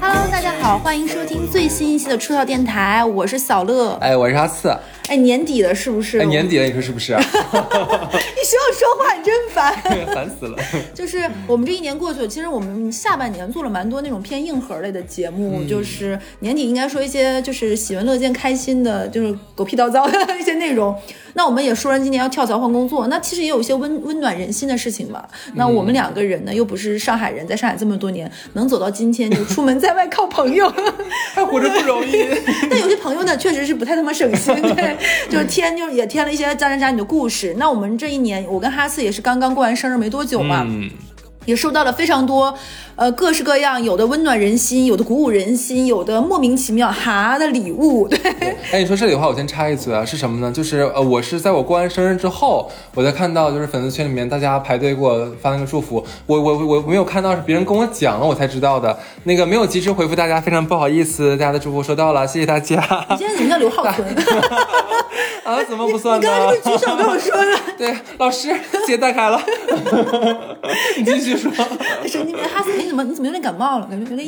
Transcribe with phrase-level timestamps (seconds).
[0.00, 3.92] Hello，大家好，欢迎收听最新一期的出道电台，我是小乐。
[4.00, 4.76] 哎，我是阿四。
[5.06, 6.18] 哎，年底了是不是？
[6.18, 7.12] 哎，年底了，你说是不是？
[7.16, 9.74] 你说我说话你真烦，
[10.14, 10.56] 烦死了。
[10.94, 20.96] 就是我们这一年过去了，其实我们下半年做了蛮多那种偏硬核类的节目，就是年底应该说一些就是喜闻乐见、开心的，就是狗屁叨叨的 一些内容。
[21.34, 25.24] 那我们也说了，今年要跳槽换工作，那其实也有一些温温暖人心的事情嘛。
[25.54, 30.68] 那我们两个人呢，又不是上海人，在上海这么多年，能走到今天，就出门在外靠朋友，
[31.34, 32.26] 还活着不容易。
[32.68, 34.96] 但有些朋友呢，确实是不太他妈省心，对，
[35.30, 37.54] 就是添，就是也添了一些渣男渣女的故事。
[37.56, 40.64] 那我们这一年，我跟哈斯也是刚刚过完生日没多久嘛。
[40.66, 40.90] 嗯，
[41.46, 42.54] 也收到了非常多，
[42.94, 48.06] 呃，各式各样，有的温暖人心，有的鼓舞人心，有的莫名其妙哈的礼物。
[48.06, 48.18] 对，
[48.70, 50.52] 哎，你说这里的话，我先插一嘴啊，是什么呢？
[50.52, 58.98] 就是呃，我是在我过完生日之后，我才看到，就是粉丝群里面大家排队给我发那个祝福，我我我没有看到，是别人跟我讲了我才知道的。
[59.24, 62.76] 那个没有及时回复大家，非常不好意思，大家的祝福收到了，谢谢大家。
[63.08, 64.06] 你现在怎么叫刘浩存？
[65.44, 66.26] 啊，怎么不算呢？
[66.26, 67.58] 你刚刚是不是举手跟我说的？
[67.78, 68.54] 对，老师，
[68.86, 69.40] 姐带开了。
[70.96, 71.50] 你继续说。
[72.06, 73.86] 神经病，哈斯，你怎么你怎么有点感冒了？
[73.86, 74.26] 感觉有点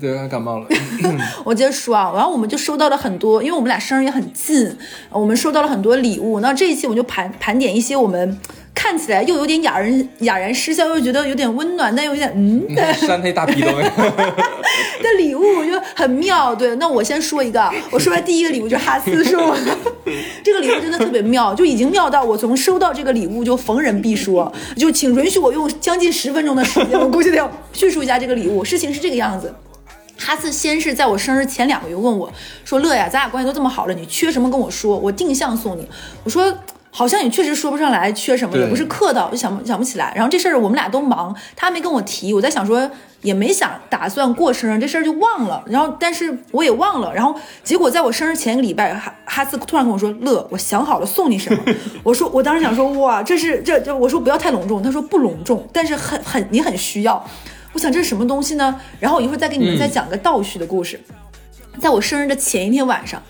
[0.00, 0.18] 对痒。
[0.18, 0.66] 对，感冒了。
[1.44, 4.76] 我接着说啊，然后我们就收到了很多，因为我们俩生日也很近，
[5.10, 6.40] 我们收到了很多礼物。
[6.40, 8.38] 那这一期我们就盘盘点一些我们
[8.74, 13.90] 看起来又有点哑人哑然失笑，又觉得有点温暖，但又有点嗯的扇他一大屁都没有。
[15.02, 16.54] 的礼物，我觉得很妙。
[16.54, 19.76] 对，那我先说一个， 我说完第一个礼物就是哈斯送我的，
[20.42, 28.64] 这个礼物真的特别妙，就已经妙到我从收到这个礼物就逢人必说，就请允许我用将近十分钟的时间，我估计得要叙述一下这个礼物。
[28.64, 29.52] 事情是这个样子。
[30.16, 32.30] 哈斯先是在我生日前两个月问我
[32.64, 35.86] 说：“乐呀，咱俩关系都这么好了，你缺什么跟我说，我定向送你。”
[36.24, 36.54] 我说。
[36.90, 40.12] 好像也确实说不上来缺什么，也不是客套，就想想不起来。
[40.14, 42.90] 然后这事儿我们俩都忙，他没跟我提，我在想说
[43.22, 45.62] 也没想打算过生日，这事儿就忘了。
[45.66, 47.14] 然后但是我也忘了。
[47.14, 51.62] 然后结果在我生日前一个礼拜，哈哈斯突然跟我说：“乐，我想好了送你什么。
[52.02, 54.82] ”我说我当时想说哇，这是这这，我说不要太隆重。
[54.82, 57.24] 他说不隆重，但是很很你很需要。
[57.72, 58.80] 我想这是什么东西呢？
[58.98, 61.00] 然后我一会儿再给你们再讲个倒叙的故事。
[61.78, 63.22] 在我生日的前一天晚上，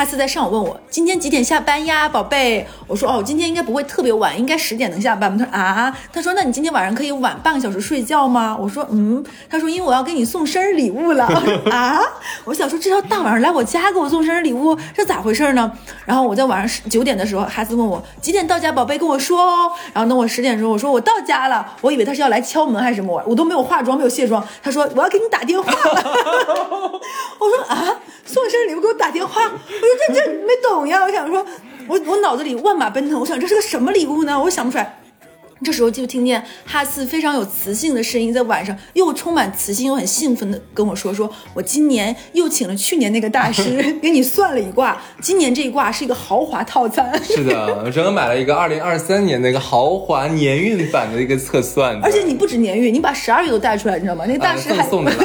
[0.00, 2.66] 哈斯在上午问我今天几点下班呀，宝贝？
[2.86, 5.36] 我说哦，今天应该不会特别晚，应该十点能下班。
[5.36, 8.56] 他说啊，他说那你今天晚上可以晚半个小时睡觉吗？
[8.58, 11.28] 我说嗯，他说因为我要给你送生日礼物了。
[11.28, 12.00] 我 说啊，
[12.46, 15.70] 我想说这要大晚上来我家给我送生日礼物，这咋回事呢？
[16.06, 19.70] 然后我在晚上九点的时候，哈斯问我几点到家，宝贝跟我说哦。
[19.92, 24.42] 然后等我十点的时候，我说我到家了，我以为他是要来敲门还是什么，我都没有化妆，没有卸妆。
[24.62, 26.02] 他说我要给你打电话了。
[27.38, 29.42] 我说啊，送生日礼物给我打电话，
[29.98, 31.44] 这这没懂呀，我想说，
[31.86, 34.40] 我我脑子里万马奔腾，我想这是个什么礼物呢？
[34.42, 35.00] 我想不出来。
[35.62, 54.24] 这时候就听见哈斯非常有磁性的声音，在晚上又充满磁性又很兴奋的跟我说：“说我今年又请了去年那个大师 给你算了一卦，今年这一卦是一个豪华套餐。”是的，我专门买了一个二零二三年那个豪华年运版的一个测算，而且你不止年运，你把十二月都带出来，你知道吗？
[54.26, 55.24] 那个大师还、 啊送你了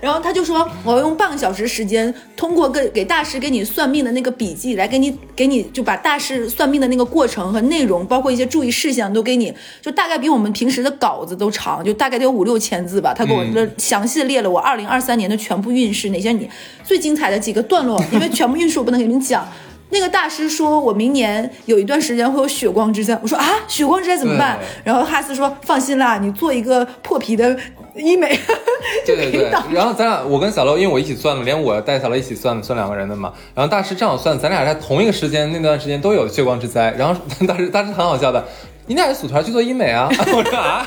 [0.00, 13.12] 然后他就说，我要用半个小时时间，通过给给大师给你算命的那个笔记来给你给你就把大师算命的那个过程和内容，包括一些注意事项都给你，就大概比我们平时的稿子都长，就大概得有五六千字吧。
[13.12, 16.48] 他给我这详细的列了我二零二三年的全部运势，哪些你
[16.84, 19.46] 最精彩的几个段落， 因为全部运势我不能给你们讲。
[19.90, 23.16] 那个大师说，我明年有一段时间会有血光之灾。
[23.22, 24.58] 我说啊，血光之灾怎么办？
[24.82, 27.56] 然后哈斯说，放心啦，你做一个破皮的
[27.94, 28.36] 医美
[29.06, 33.32] 就对对对可以挡。，然后咱俩我跟小乐，因为我一起算的，连我带小乐一起算的，算两个人的嘛。
[33.54, 36.92] 然后大师正好算，咱俩在同一个时间那段时间都有血光之灾。
[36.98, 38.44] 然后 大师大师很好笑的，
[38.86, 40.08] 你俩是组团去做医美啊？
[40.34, 40.86] 我说啊。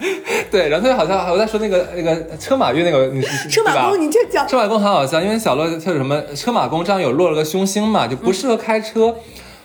[0.50, 9.14] 对，然后特别好像，我在说那个那个车马运那个，你车马工，你这讲车马工很好笑，因为小乐他有什么车马工这样有落了个凶星嘛，就不适合开车。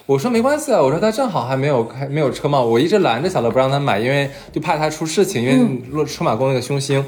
[0.06, 7.04] 我说没关系啊，我说他正好还没有开没有车嘛，我一直拦着小乐不让他买，因为就怕他出事情，因为落车马工那个凶星。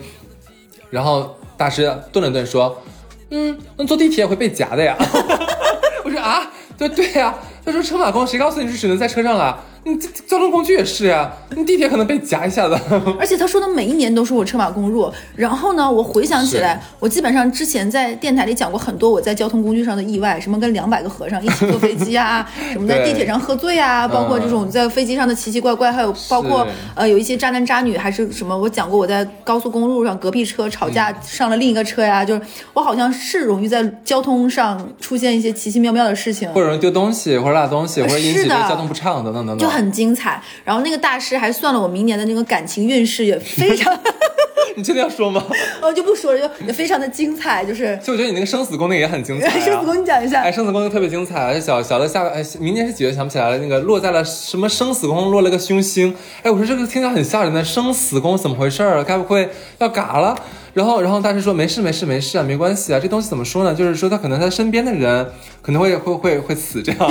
[0.90, 2.82] 然后大师顿了顿说
[3.30, 4.96] ：“嗯，那坐地铁也会被夹的呀。
[6.06, 7.36] ”我说啊，对对呀、
[7.66, 9.60] 他说车马工谁告诉你是只能在车上了？
[9.84, 12.78] 你这交通工具也是呀，你地铁可能被夹一下子。
[13.20, 15.12] 而且他说的每一年都是我车马公路。
[15.36, 32.42] 然后呢，我回想起来，我基本上之前在电台里讲过很多我在交通工具上的意外，什么跟两百个和尚一起坐飞机啊， 什么在地铁上喝醉啊，包括这种在飞机上的奇奇怪怪，还有包括呃有一些渣男渣女还是什么，我讲过我在高速公路上隔壁车吵架上了另一个车呀，就是
[32.74, 36.52] 我好像是容易在交通上出现一些奇奇妙妙的事情。
[36.54, 39.67] 或者容易丢东西，或者落东西，或者引起交通不畅等等等等。
[39.68, 43.94] 就很精彩，然后那个大师还算了我明年的那个感情运势，也非常
[44.78, 45.44] 你真的要说吗？
[45.82, 49.52] 我就不说了，就也非常的精彩，就是其实我觉得你那个生死宫那个也很精彩、啊。
[49.60, 53.58] 生死宫你讲一下哎，生死宫就特别精彩，小小的下个，哎，明年是几月想不起来了。
[53.58, 59.04] 那个落在了什么生死宫落了个凶星，哎，我说这个听起来很吓人的，生死宫怎么回事儿？
[59.04, 59.50] 该不会
[59.80, 60.38] 要嘎了？
[60.78, 63.74] 然后，然后大师说没事没事没事啊，没关系啊，这东西怎么说呢？
[63.74, 65.28] 就是说他可能他身边的人
[65.60, 67.00] 可能会会会会死这样。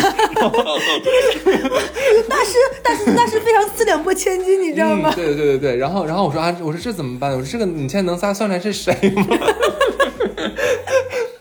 [2.29, 5.17] 大师，大师，大师非常四两拨千斤，你知道吗嗯？？
[5.17, 7.33] 对对对对对，然后然后我说啊，我说这怎么办？
[7.33, 9.27] 我说这个你现在能仨算出来是谁吗？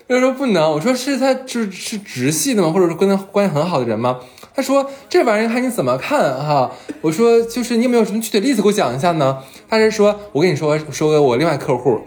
[0.09, 2.71] 他说不能，我说是他是是直系的吗？
[2.71, 4.19] 或者是跟他关系很好的人吗？
[4.55, 6.71] 他说这玩意儿看你怎么看哈。
[7.01, 9.43] 我说就是你有没有什么具体的例子给我讲一下呢？
[9.69, 11.99] 他是说我跟你说说个我另外客户，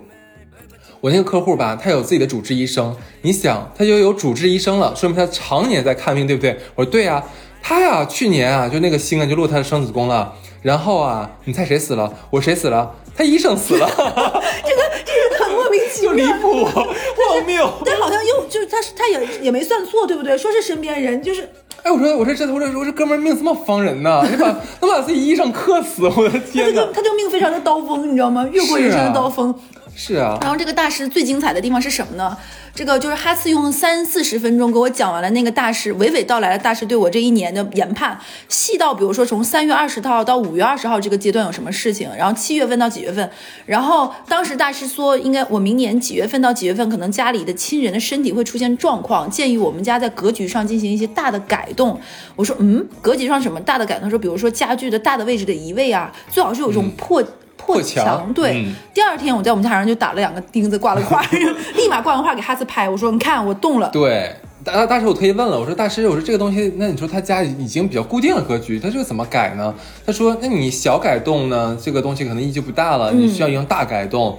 [1.01, 6.59] 我那个客户吧，他有自己的主治医生，你想他就有主治医生了，说明他常年在看病，对不对？
[6.75, 7.23] 我说对呀、
[7.63, 12.13] 他呀去年啊就那个星啊就落他的生子宫了，然后啊你猜谁死了？
[12.31, 12.95] 我谁死了？
[13.17, 16.39] 他医生死了， 这个这个很莫名其就离妙。
[16.39, 17.69] 谱，荒谬。
[17.85, 20.39] 但好像又就是他他也也没算错，对不对？
[20.39, 21.49] 说是身边人，就是
[21.83, 24.47] 哎，我说我说这我说我这哥们儿命这么方人呢， 你把
[24.81, 26.93] 能把自己医生克死，我的他天哪这个！
[26.93, 28.49] 他这个命非常的刀锋，你知道吗？
[28.53, 29.53] 越过人生的刀锋。
[30.01, 32.37] 是啊，然后这个大师最精彩的地方是什么呢？
[32.73, 38.17] 这个就是哈次用三四十分钟给我讲完了那个大师娓娓道来的大师对我这一年的研判，
[38.49, 43.29] 细到比如说从三月二十号到五月二十号这个阶段有什么事情，然后七月份到几月份，
[43.67, 52.01] 然后当时大师说应该我明年几月份到几月份可能家里的亲人的身体会出现状况，建议我们家在格局上进行一些大的改动。
[52.37, 54.09] 我说嗯，格局上什么大的改动？
[54.09, 57.21] 说比如说家具的大的位置的移位啊，最好是有一种破。
[57.21, 57.29] 破
[57.75, 61.23] 破墙对，嗯第二天我在我们家上就打了两个钉子，挂了画，
[61.77, 63.91] 立马挂完画给哈斯拍，我说你看我动了。
[63.91, 64.35] 对。
[64.65, 69.73] 大大师，我特意问了，我说大师，我说这个东西，那你说他家已经比较固定的格局，他这个怎么改呢？
[70.05, 74.39] 他说，那你小改动呢，这个东西可能意义就不大了，你需要一种大改动。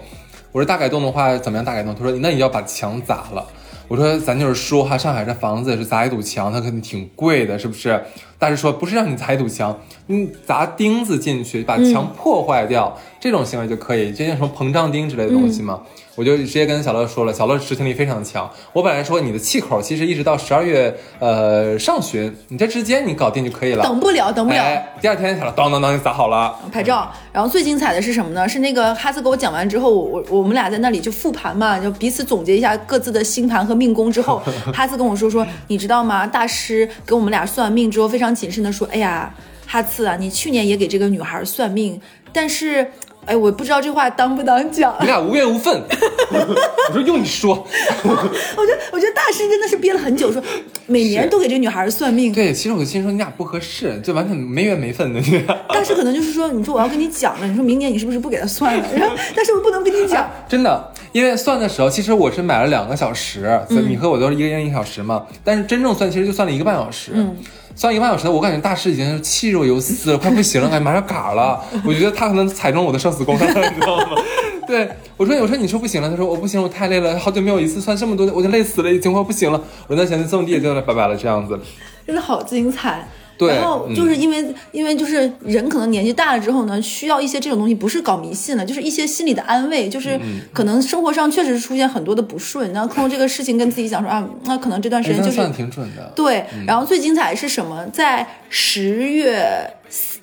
[0.51, 1.95] 我说大改动的话，怎么样大改动？
[1.95, 3.43] 他说，那你要把墙砸了。
[3.89, 8.01] 我说咱就是说哈，上海这房子是砸一堵墙，它肯定挺贵的，是不是？
[8.37, 15.81] 大师说不是让你砸一堵墙，你砸钉子进去，把墙破坏掉，这种行为就可以，这叫什么膨胀钉之类的东西嘛。
[16.19, 18.51] 我就直接跟小乐说了，小乐执行力非常强。
[18.73, 23.85] 我本来说你的气口其实一直到十二月呃上旬，你这之间你搞定就可以了。
[23.85, 24.61] 等不了，等不了。
[24.61, 26.53] 哎，第二天小乐当当当就砸好了。
[26.73, 28.49] 拍照，然后最精彩的是什么呢？
[28.49, 34.43] 是那个哈斯给我讲完之后，我我我们俩在那里就复盘嘛，就彼此总结一下各自的星盘和命宫之后，
[34.75, 36.27] 哈斯跟我说说，你知道吗？
[36.27, 39.33] 大师给我们俩算命之后，非常谨慎的说，哎呀，
[39.65, 42.01] 哈次啊，你去年也给这个女孩算命，
[42.33, 42.91] 但是。
[43.25, 44.95] 哎，我不知道这话当不当讲。
[45.01, 45.81] 你俩无缘无愤。
[46.31, 47.55] 我说用你说，
[48.03, 50.41] 我觉得，我觉得大师真的是憋了很久，说
[50.87, 52.33] 每年都给这女孩算命。
[52.33, 55.21] 对，其实我心说你俩不合适，就完全没缘没分的。
[55.67, 58.87] 大师可能就是说，你说我要跟你讲了，你说明年你是不是不给他算了？
[58.95, 60.27] 然后，但是我不能跟你讲。
[60.47, 65.25] 真的，因为算的时候，其实我是买了两个小时，所以你和我都是一个人一个小时嘛。
[65.43, 67.11] 但是真正算，其实就算了一个半小时。
[67.13, 67.35] 嗯，
[67.79, 71.63] 算一万小时，我感觉大师已经气若游丝了，快不行了，感觉马上嘎了。
[71.85, 74.21] 我觉得他可能踩中我的生死功了， 你知道吗？
[74.67, 74.85] 对
[75.15, 79.61] 我说，我说你说不行了，他说我不行，我太累了，好久没有一次算这么多，我就累死了，已经快不行了。
[79.87, 81.57] 我那前面，这么地也就拜拜了，这样子。
[82.05, 83.07] 真的好精彩。
[83.39, 90.19] 对然后就是因为、因为就是人可能年纪大了之后呢，需要一些这种东西，不是搞迷信了，就是一些心理的安慰，就是
[90.51, 96.11] 可能生活上确实出现很多的不顺，然后通过这个事情跟自己讲说啊，那可能这段时哎，间就是那算挺准的。
[96.13, 97.85] 对，然后最精彩是什么？
[97.93, 99.73] 在十月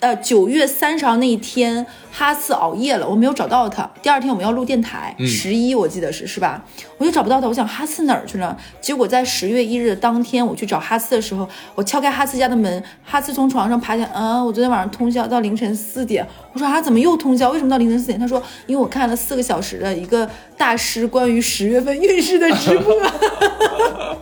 [0.01, 3.89] 呃九月三十号那一天，哈次熬夜了，我没有找到他。
[4.03, 6.65] 第二天我们要录电台，十一、我记得是是吧？
[6.99, 8.57] 我就找不到他，我想哈次哪儿去了？
[8.81, 16.27] 结果在十月一日的当天，我去找哈次的时候，我敲开哈次家的门，哈次从床上爬起来，嗯，我昨天晚上通宵到凌晨四点。
[16.53, 17.51] 我说啊，怎么又通宵？
[17.51, 18.19] 为什么到凌晨四点？
[18.19, 22.95] 他说，因为我看了四个小时的一个大师关于十月份运势的直播。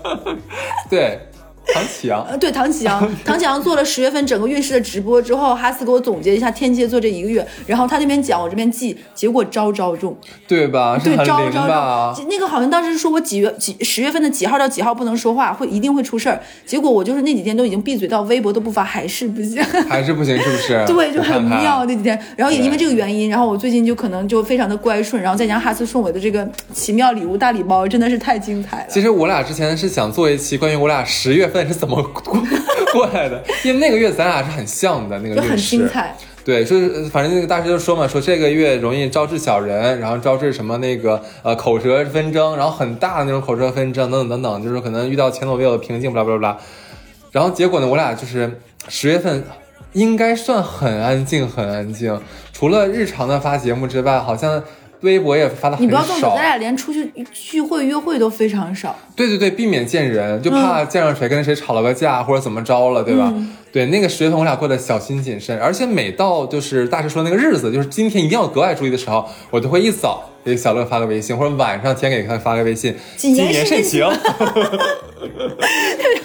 [0.88, 1.20] 对，
[1.72, 10.16] 唐启阳，呃，对，唐启阳， 唐启阳做了十月份整个运势的直播之后，哈斯给我总结一下天蝎座这一个月，然后他那边讲，我这边记，结果招招中，
[10.46, 10.98] 对吧？
[10.98, 12.12] 是对，招招？
[12.14, 12.26] 中。
[12.28, 16.40] 那个好像当时说我几月几十月份的几号到几号不能说话，会一定会出事儿。
[16.66, 19.62] 结果我就是那几天都已经闭嘴到微博都不发，还是不行。
[19.88, 20.84] 还是不行，是不是？
[20.86, 22.18] 对，就很妙那几天。
[22.36, 28.86] 然后也因为这个原因，然后我最近就可能就非常的乖顺，然后再加上哈斯送我的这个奇妙礼物大礼包，真的是太精彩了。
[28.88, 32.42] 其实我俩之前是想做一期关于我俩十月份是怎么过
[32.92, 36.16] 过来的， 因为那个月咱俩是很像的那个就很精彩。
[36.44, 46.58] 对，就是呃反正那个大师就说嘛，说这个月容易招致小人，然后招致什么那个呃口舌纷争，然后很大的那种口舌纷争等等等等，就是可能遇到前所未有的瓶颈，巴拉巴拉巴拉。
[47.30, 49.42] 然后结果呢，我俩就是十月份
[49.92, 52.20] 应该算很安静，很安静，
[52.52, 54.62] 除了日常的发节目之外，好像
[55.04, 56.42] 微博也发的很你不要这么说，少咱。
[56.42, 58.98] 俩连出去聚会约会都非常少。
[59.14, 63.32] 对对对，避免见人，就怕见上谁跟谁吵了个架或者怎么着了，对吧？
[63.72, 74.06] 对，那个十月份我俩过得小心谨慎，而且每到就是大师说那个日子，就是今天一定要格外注意的时候，我都会一早给小乐发个微信，或者晚上先给他发个微信，谨言慎行。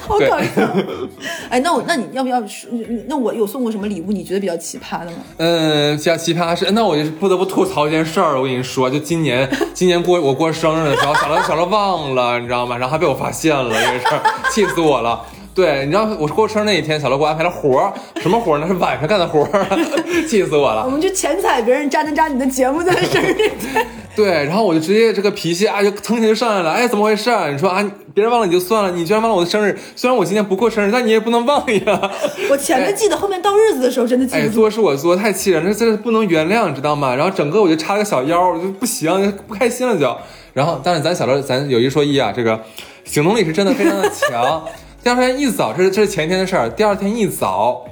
[0.10, 0.76] 好搞笑！
[1.50, 2.68] 哎，那我那你要不要说？
[3.08, 4.12] 那我有送过什么礼物？
[4.12, 5.18] 你觉得比较奇葩的吗？
[5.38, 8.36] 嗯，比较奇葩是，那我就不得不吐槽一件事儿。
[8.38, 12.76] 我跟你说，就今年今年过我过生日的时候，小乐小乐忘了，你知道吗？
[12.76, 15.22] 然后还被我发现了这个事儿，气死我了。
[15.60, 18.66] 对，你知道我过生日那一天，小乐给我安排了活儿，什么活儿呢？
[18.66, 19.68] 是晚上干的活儿，
[20.26, 20.90] 气死我了我。
[20.90, 23.86] 们就钱踩别人，沾沾沾你的节目在生日天。
[24.16, 26.72] 对，然后我就直接这个脾气啊，就腾一下就上来了。
[26.72, 27.52] 哎，怎么回事儿？
[27.52, 29.78] 你说啊，别人忘了你就算了，你居然忘了我的生日。
[29.98, 32.12] 虽然我今天不过生日，但你也不能忘呀。
[32.50, 34.54] 我前面记得，后面到日子的时候真的记哎，不住。
[34.56, 37.14] 做是我作，太气人，这这不能原谅，知道吗？
[37.14, 40.16] 然后整个我就插个小腰，我就不行，不开心了就。
[40.54, 42.58] 然后，但是咱小乐，咱有一说一啊，这个
[43.04, 44.64] 行动力是真的非常的强。
[45.02, 46.70] 第二天一早，这是这是前一天的事儿。
[46.70, 47.86] 第二天一早，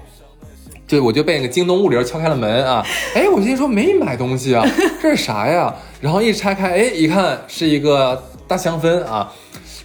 [0.85, 2.85] 就我就被那个京东物流敲开了门啊！
[3.15, 4.65] 哎，我心说没买东西啊，
[5.01, 5.73] 这是啥呀？
[6.01, 9.31] 然后一拆开，哎，一看是一个大香氛啊。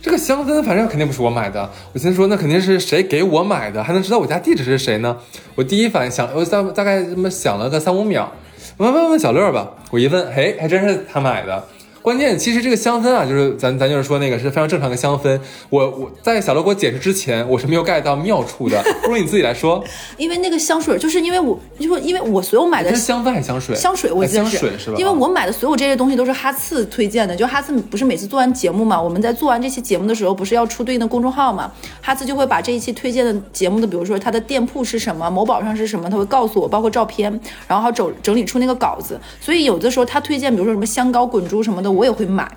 [0.02, 5.16] 这个香氛反正肯定不是我买的，我心说那肯定是谁给我买的，还能知道我家地址是谁呢？
[5.54, 8.32] 我第一反应想，我大大概这么想了个三五秒，
[8.76, 9.70] 我问问问小乐吧。
[9.92, 11.64] 我一问，哎，还真是他买的。
[12.02, 15.38] 关键其实这个香氛啊，就是咱咱就是说那个是非常正常的香氛。
[15.70, 19.82] 我我在小乐给我解释之前，我是没有 get 到妙处的，不如你自己来说。
[20.18, 23.76] 因为那个香水，就是因为我，就是因为我所有买的是香氛还是香水？
[23.76, 24.96] 香水，我哎记得香水是吧？
[24.98, 27.36] 因为我买的所有这些东西都是哈次推荐的。
[27.36, 31.70] 就哈次不是每次做完节目嘛，我们在做完这期节目的时候，不是要出对应的公众号嘛？
[32.00, 39.20] 哈次就会把这一期推荐的节目的，比如说它的店铺是什么，某宝上是什么，他会告诉我，包括照片，然后整整理出那个稿子。
[39.40, 42.56] 所以有的时候他推荐，比如说什么香膏、滚珠什么的，我也会买。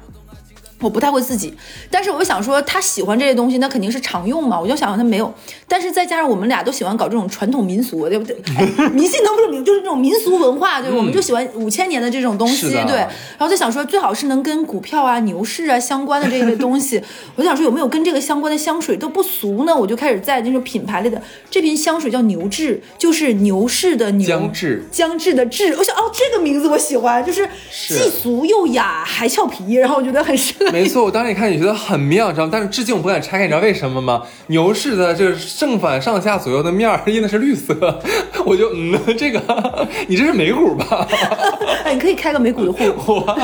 [0.80, 1.54] 我不太会自己，
[1.90, 4.60] 但是我想说他喜欢这些东西，那肯定是常用嘛。
[4.60, 5.34] 我就想他没有，
[5.68, 8.36] 但是再加上我们俩都喜欢搞这种传统民俗，对不对？
[8.58, 12.98] 哎迷信都不是迷，就是这种民俗文化，对，我们就喜欢五千年的这种东西，对。
[12.98, 17.02] 然后就想说，最好是能跟股票啊、牛市啊相关的这类东西。
[17.36, 19.76] 我就想说，有没有跟这个相关的香水都不俗呢？
[19.76, 25.76] 我就开始在那种品牌类的，这瓶香水叫牛至，就是牛市的牛，姜至姜至的至。
[25.78, 30.65] 我想哦，这个名字我喜欢，就是是既俗又雅还俏皮，然后我觉得很适合。
[30.72, 32.50] 没错，我当时一看也觉得很妙，你知道吗？
[32.52, 34.24] 但是至今我不敢拆开，你知道为什么吗？
[34.48, 37.76] 牛市的这正反上下左右的面儿印的是绿色，
[38.46, 41.08] 我就嗯， 这个你这是美股吧？
[41.84, 43.38] 哎，你可以开个美股的户，我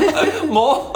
[0.50, 0.92] 毛，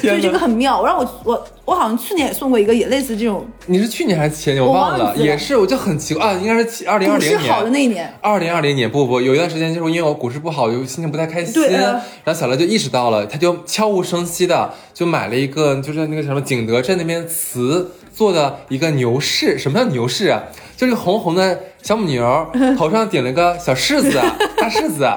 [0.00, 0.38] 所天以这个哪！
[0.40, 0.84] 很妙。
[0.84, 4.62] 让我我我好像去年也送过一个，也类似这种你是去年还是前年？
[4.62, 7.38] 我我忘了，也是，我就很奇怪啊，应该是二零二零年。
[7.52, 8.12] 好的那一年。
[8.20, 19.58] 二零二零年不不，有一段时间就是因为我股市不好，就心情不太开心，对嗯然后小乐就意识到了，他就悄无声息的就买了一个，就是那个什么景德镇那边瓷做的一个牛饰。
[19.58, 20.42] 什么叫牛饰啊？
[20.76, 24.20] 就是红红的小母牛， 头上顶了个小柿子，
[24.56, 25.08] 大柿子，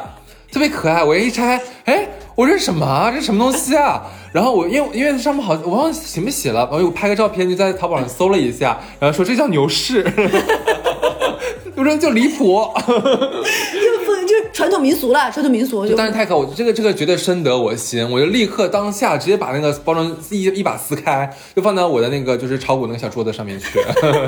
[0.52, 1.04] 特别可爱。
[1.04, 3.10] 我一拆，哎，我这是什么啊？
[3.12, 4.04] 这是什么东西啊？
[4.32, 10.06] 然后我因为因为它上面好，我忘了写没写了，我又拍个照片，就在淘宝上搜了一下，然后说这叫牛饰。
[11.76, 12.60] 我说就离谱，
[14.52, 23.80] 传统民俗了，传统民俗就但是太可，我这个这个绝对深得我心，我就立刻当下直接把那个包装一一把撕开，就放到我的那个就是炒股那个小桌子上面去。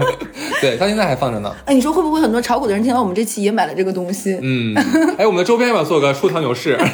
[0.62, 1.54] 对，到现在还放着呢。
[1.66, 4.38] 哎，你说会不会很多炒股的人听到我们这期也买了这个东西？
[4.42, 4.76] 嗯，
[5.18, 6.78] 哎，我们的周边要不要做个出逃牛市？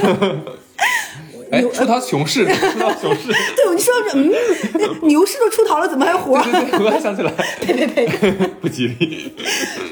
[1.74, 6.42] 出逃熊市， 出逃熊市，对，你说嗯，牛市都出逃了，怎么还活？
[6.44, 8.32] 对对对，我还想起来， 呸呸呸！
[8.62, 9.34] 不吉利。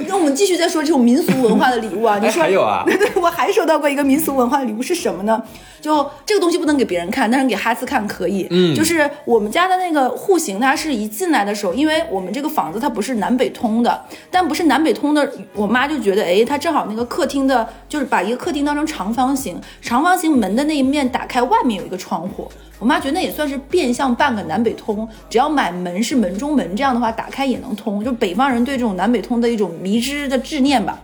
[0.08, 5.42] 那我们继续再说这种民俗文化的礼物啊，你哎说还有啊对对，我还收到过一个民俗文化的礼物是什么呢？
[5.82, 8.48] 就这个东西不能给别人看，但是给哈斯看可以。
[8.50, 22.52] 嗯，就是我们家的那个户型，它是一进来的时候，因为我们这个房子它不是南北通的，但不是南北通的，我妈就觉得，哎，它正好那个客厅的，就是把一个客厅当成长方形，长方形门的那一面打开，外面有一个窗户。
[22.78, 28.04] 我妈觉得那也算是变相半个南北通，只要买门是门中门，这样的话打开也能通。
[28.04, 31.02] 就北方人对这种南北通的一种迷之的执念吧。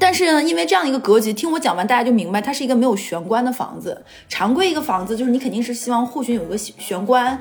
[0.00, 4.04] 但是呢，因为这样一个格局，听我讲完，大家就明白，它是一个没有玄关的房子。
[4.28, 7.38] 常规一个房子，就是你肯定是希望户型有一个玄关，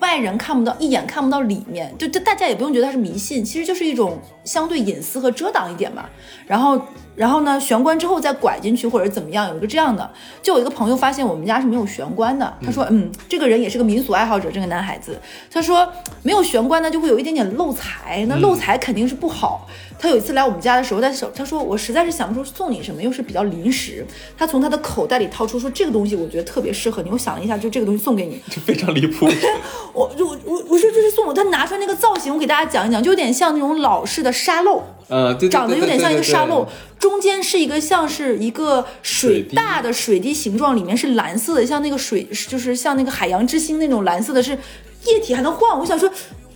[0.00, 1.92] 外人看不到，一眼看不到里面。
[1.98, 6.06] 就这大家也不用觉得它是迷信，其实就是一种相对隐私和遮挡一点嘛。
[6.46, 6.80] 然后，
[7.18, 10.08] 然后呢，玄关之后再拐进去或者怎么样，有一个这样的。
[10.40, 15.20] 就有一个朋友发现我们家是没有玄关的，他说，嗯，这个人也是个民俗爱好者，这个男孩子，
[15.50, 19.66] 他说没有玄关呢，就会有一点点漏财，那漏财肯定是不好。
[20.00, 24.06] 他有一次来我们家的时候，他手他说我实在是想不出送你什么，又是比较临时。
[24.36, 28.40] 他从他的口袋里掏出说这个东西我觉得特别适合你，我想了一下，就这个东西送给你。
[28.48, 29.26] 就非常离谱。
[29.92, 34.84] 我就我我我说这是送我，他拿出来那个造型，我给大家讲一讲，就有点像那种老式的沙漏。
[35.08, 44.56] 呃，对，对长得有点像一个沙漏中间是一个像是一个水大的水滴形状，里面是蓝色的，像那个水，就是像那个海洋之星那种蓝色的，是
[45.04, 45.80] 液体还能晃。
[45.80, 46.10] 我想说。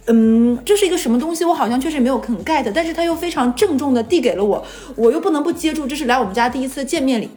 [0.06, 1.44] 嗯，这是一个什么东西？
[1.44, 4.66] 我好像确实没有很 get，但是他又非常郑重的递给了我，
[4.96, 5.86] 我又不能不接住。
[5.86, 7.30] 这是来我们家第一次见面礼，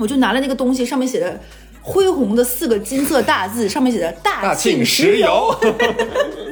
[0.00, 1.40] 我就拿了那个东西，上面写的
[1.80, 5.56] 恢宏的四个金色大字，上面写的“大庆石油”。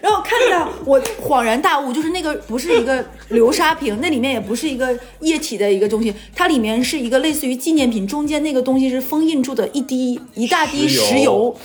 [0.00, 11.56] 然后看到我恍然大悟，就是那个不是一个流沙瓶，那里面也不是一个液体的一个东西，它里面是一个类似于纪念品，中间那个东西是封印住的一滴一大滴石油。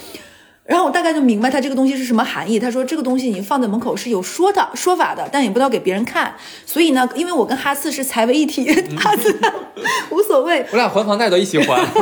[0.64, 2.58] 然后我大概就明白他这个东西是什么含义。
[2.58, 6.34] 他说这个东西你放在门口是有说的说法的，但也不知道给别人看。
[6.66, 9.32] 所以呢，因为我跟哈次是财为一体，哈次
[10.10, 11.86] 无所谓，我俩还房贷都一起还。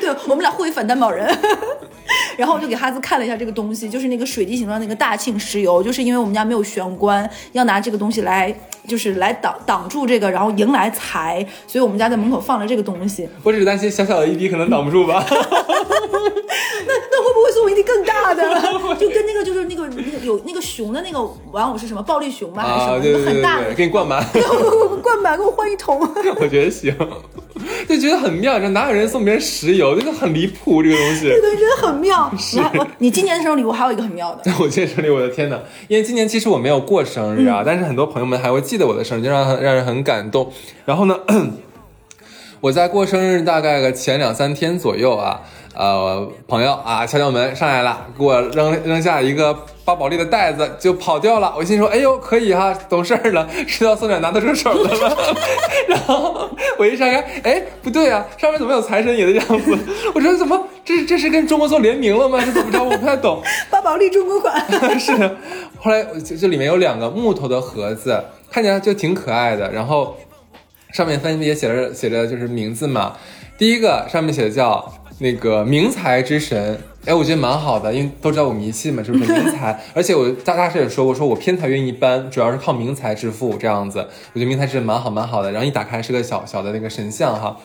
[0.00, 1.26] 对我们俩互为反担保人。
[2.36, 8.54] 然后我就给哈兹看了一下这个东西，就是那个水滴形状那个大庆石油，就是因为我们家没有玄关，要拿这个东西来，
[8.86, 13.28] 就是来挡挡住这个，然后迎来财，所以我们家在门口放了这个东西。
[13.42, 15.24] 我只是担心小小的一滴可能挡不住吧。
[16.88, 18.42] 那那会不会送我一滴更大的？
[18.96, 19.88] 就跟那个就是那个
[20.22, 22.02] 有那个熊的那个玩偶是什么？
[22.02, 22.62] 暴力熊吗？
[22.62, 23.00] 还是什啊，么？
[23.00, 24.24] 对对一个很大对对，给你灌满，
[25.02, 25.98] 灌满，给我换一桶。
[26.00, 26.94] 我觉得行，
[27.88, 28.58] 就觉得很妙。
[28.58, 29.98] 这哪有人送别人石油？
[29.98, 31.28] 这个很离谱，这个东西。
[31.28, 32.30] 这个真的很妙。
[32.32, 35.58] 你还我你今年的生日礼物还有一个很妙的， 我今年生日，我的天哪！
[35.88, 40.52] 因为今年其实我没有过生日啊，但是很多朋友们还会记得我的生日，就让让人很感动。
[40.84, 41.18] 然后呢，
[42.60, 45.42] 我在过生日大概个前两三天左右啊，
[45.76, 49.54] 呃，朋友啊敲敲门上来了，给我扔扔下一个
[49.84, 51.52] 巴宝莉的袋子就跑掉了。
[51.56, 55.16] 我心说，哎呦，可以哈、懂事儿了，知道送点拿得出手的了。
[55.86, 59.78] 然后我一上开，哎，不对啊，上面怎么有财神爷的样子？
[60.14, 62.40] 我说怎么这这是跟中国做联名了吗？
[62.42, 62.82] 这怎么着？
[62.82, 63.42] 我不太懂。
[63.70, 64.64] 巴宝莉中国款。
[64.98, 65.36] 是的，
[65.78, 70.16] 后来就这里面有两个木头的盒子，看起来就挺可爱的，然后
[70.92, 73.12] 上面分别写着写着就是名字嘛。
[73.58, 84.00] 第一个上面写的叫那个明财之神，哎，我觉得蛮好的，因为都知道我迷信嘛，就是 明财，而且我大大师也说过，说我偏财运一般，主要是靠明财致富这样子，
[84.34, 85.50] 我觉得明财之神蛮好蛮好的。
[85.52, 87.56] 然后一打开是个小小的那个神像哈。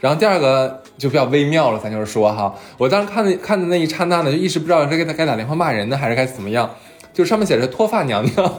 [0.00, 6.68] 然后第二个就比较微妙了，咱就是说哈，我当时看的看的那一刹那呢，就一时不知道是该该打电话骂人呢，还是该怎么样。
[7.12, 8.34] 就上面写着脱发娘娘，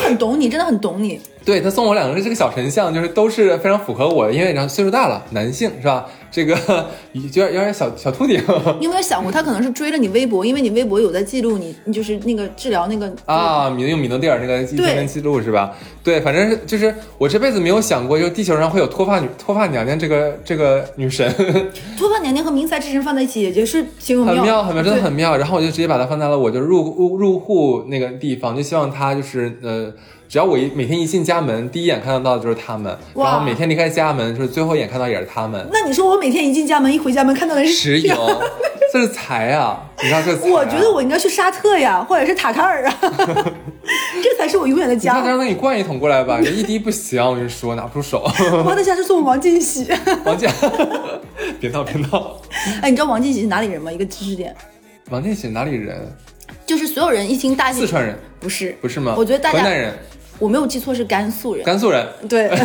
[0.00, 1.20] 很懂你，真的很懂你。
[1.46, 6.04] 对他送我两个这个小神像，就是都是非常符合我的，因为然后岁数大了，男性是吧？
[6.28, 6.54] 这个
[7.12, 8.42] 有点有点小小秃顶
[8.80, 15.72] 你有没有想过，他可能是追了你微博，因为你微博有在记录你，你就是那个治疗那个啊，米用米诺地尔那个一对天天记录是吧？
[16.02, 21.32] 对，反正就是我这辈子没有想过，就地球上会有脱发女脱发娘娘这个这个女神，
[21.96, 25.36] 脱发娘娘和明财之神放在一起，也是挺有很妙，妙很妙，真的对很妙。
[25.36, 29.92] 然后我就直接把它放在了我就入入入户那个地方，就希望它就是呃。
[30.28, 35.68] 只要我一每天一进家门，第一眼看得到的就是他们，然后每天离开家门，就是最后一眼看到也是他们。
[35.72, 38.42] 那你说我每天一进家门，一回家门看到的是石油，
[38.92, 39.82] 这是财啊！
[40.02, 40.34] 你知道这？
[40.50, 42.98] 我觉得我应该去沙特呀，或者是塔塔尔啊，
[44.22, 45.12] 这才是我永远的家。
[45.12, 45.28] 那。
[45.28, 48.28] 让你灌一桶过来吧，这一滴不行，我跟你说拿不出手。
[48.64, 49.86] 我的下是送我王进喜。
[50.24, 50.50] 王健，
[51.60, 52.40] 别闹别闹。
[52.82, 53.92] 哎，你知道王进喜是哪里人吗？
[53.92, 54.54] 一个知识点，
[55.10, 55.96] 王进喜哪里人？
[56.64, 59.14] 就是所有人一听大庆，四川人不是不是吗？
[59.16, 59.94] 我觉得大家河南人、
[60.38, 61.64] 我没有记错是甘肃人。
[61.64, 62.06] 甘肃人。
[62.28, 62.48] 对，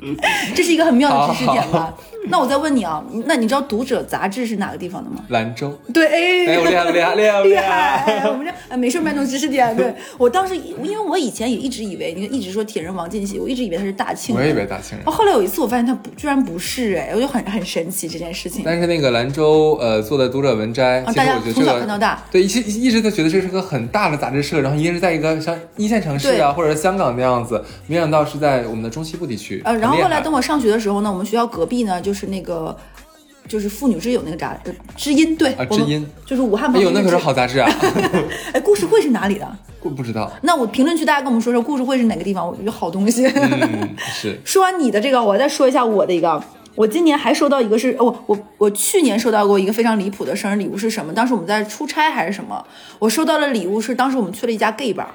[0.54, 1.92] 这是一个很妙的知识点吧？
[2.28, 5.24] 那我再问你啊，那你知道《读者》杂志是哪个地方的吗？
[5.28, 8.28] 兰州，对，哎，哎，我厉害，厉害，厉害，厉害！
[8.28, 9.74] 我们这哎没事卖弄知识点。
[9.76, 14.42] 对我当时，因为我以前也一直以为，你看一直说铁人王进喜，我一直以为他是大庆人。
[14.42, 18.62] 我也以为大庆人哦，后来有一次我发现他不，居然不是，哎，我就很很神奇这件事情。
[18.64, 29.62] 但是那个兰州呃做的读者文摘，其实大家从小我觉得这个看到大对，一直一直都觉得这是个很大的杂志社，然后一定是在一个像一线城市啊，或者香港那样子，没想到是在我们的中西部地区。
[29.64, 32.76] 呃，然后后来等我上学的时候呢，我们学校隔壁呢就是那个。
[33.48, 37.68] 就是妇女之友那个杂呃知音对，知音就是武汉旁哎呦，那可是好杂志啊！
[38.54, 39.58] 哎，故事会是哪里的？
[39.82, 42.46] 不不知道，那我评论区大家跟我们说说故事会是哪个地方？
[42.46, 43.26] 我有好东西。
[43.26, 46.40] 嗯， 是说完你的这个，我再说一下我的一个。
[46.76, 51.12] 我今年还收到一个是，我我我去年收到过一个非常离谱的生日礼物是什么？
[51.12, 52.64] 当时我们在出差还是什么？
[53.00, 55.06] 我收到的礼物是当时我们去了一家 gay bar，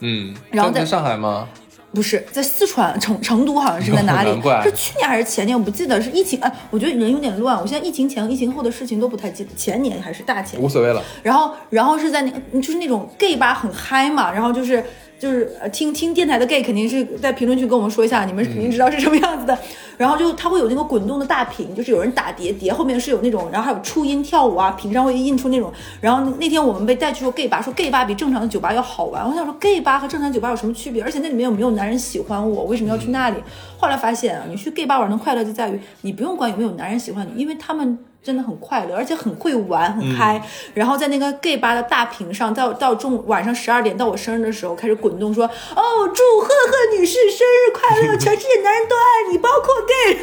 [0.00, 1.46] 嗯，然后在上海吗？
[1.94, 4.30] 不是在四川成成都，好像是在 哪里？
[4.62, 5.56] 是去年还是前年？
[5.56, 6.38] 我不记得，是疫情。
[6.40, 7.56] 哎，我觉得人有点乱。
[7.58, 14.32] 我现在疫情前、疫情后的事情都不太记得，前年还是大前年无所谓了，然后，然后是在那个，就是那种 gay 吧，很嗨嘛。
[14.32, 14.84] 然后就是
[15.24, 19.58] 就是呃听听电台的 gay 肯定是在评论区跟我们说一下，你们肯定知道是什么样子的。
[19.96, 25.72] 然后就它会有那个滚动的大屏，就是有人打碟，碟后面是有那种，然后还有初音跳舞啊，屏上会印出那种。
[26.02, 29.26] 然后那天我们被带去说 gay 吧，说 gay 吧比正常的酒吧要好玩。
[29.26, 31.02] 我想说 gay 吧和正常酒吧有什么区别？
[31.02, 32.64] 而且那里面有没有男人喜欢我？
[32.64, 33.38] 为什么要去那里？
[33.78, 37.98] 后来发现啊，你去 gay 吧玩的快乐就在于你不用管有没有男人喜欢你，因为他们。
[38.24, 40.40] 真的很快乐，而且很会玩，很嗨。
[40.72, 45.44] 然后在那个 gay 吧的大屏上，到到中晚上十二点到我生日的时候开始滚动说
[45.76, 50.16] ：“哦，祝赫赫女士生日快乐，全世界男人都爱你，包括 gay。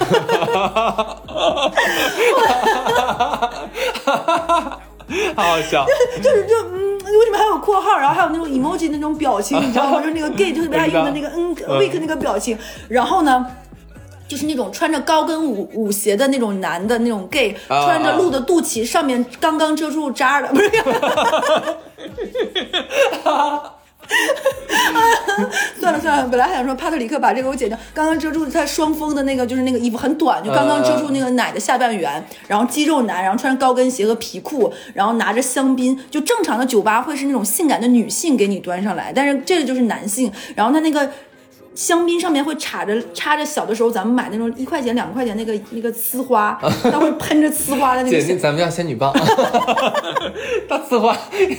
[5.36, 5.86] 好好笑。
[6.24, 8.00] ”就是就嗯，为什么还有括号？
[8.00, 10.02] 然后还有那种 emoji 那种表情，你知道吗？
[10.02, 12.58] 就是那个 gay 特别爱用的那个嗯 weak 那个表情。
[12.90, 13.46] 然后呢？
[14.32, 20.72] 就是那种穿着高跟舞舞鞋的那种男的那种 gay，啊穿着露的肚脐，上面刚刚遮住渣的，不是？
[25.82, 41.12] 算了算了，本来还想说帕特里克把这个给我剪掉，刚刚遮住他双峰的那个就是那个衣服很短，就刚刚遮住那个奶的下半圆，然后肌肉男，然后穿着高跟鞋和皮裤，然后拿着香槟，就正常的酒吧会是那种性感的女性给你端上来，但是这个就是男性，然后他那个。
[41.82, 49.12] 香槟上面会插着插着小的时候咱们买那种一块钱两块钱那个那个呲花， 它会喷着呲花的那个姐，那咱们要仙女棒，
[50.70, 51.56] 大呲花，不是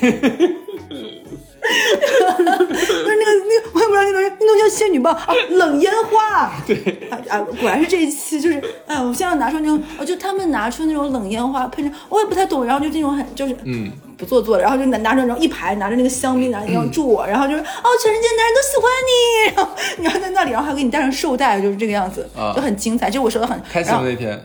[2.38, 6.52] 那个那个，我也不知道那东西，那东西叫仙女棒啊，冷烟花。
[6.68, 6.76] 对
[7.10, 13.90] 啊啊，果然是这一期，就是，哎，我现在拿出那种，哦，就他们拿出那种冷烟花喷着，我也不太懂，然后就这种很就是，嗯，
[14.22, 19.18] 不做作的，然后就拿拿着然后一排拿着那个香槟，然后祝我，然后就是哦，全世界男人都喜欢你，
[19.56, 23.10] 然后你要在那里，然后还给你戴上绶带，就是这个样子，啊就很精彩。
[23.10, 24.40] 就我说的很开心那天？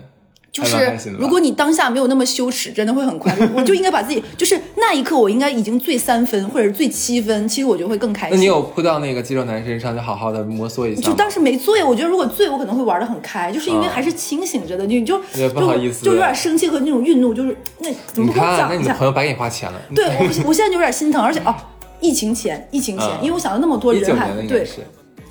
[0.64, 3.48] 就是如果你当下没有那么羞耻，真的会很快乐。
[3.56, 8.36] 我就应该把自己，就是那一刻我应该已经醉三分或者是醉七分，其实我就会更开心。
[8.36, 11.02] 那你有扑到那个肌肉男身上，就好好的摩挲一下？
[11.02, 15.20] 就当时没醉，我觉得如果醉，我可能会玩的很开，就是因为啊还是清醒着的，你就
[15.54, 19.06] 不好意思就就有点生气和那种愠怒，就是那怎么不跟一下那你的朋？
[19.06, 19.80] 友白给你花钱了。
[19.96, 21.54] 对 我，我现在就有点心疼，而且哦，
[22.00, 24.68] 疫情前，疫情前，嗯因为我想到那么多人还对，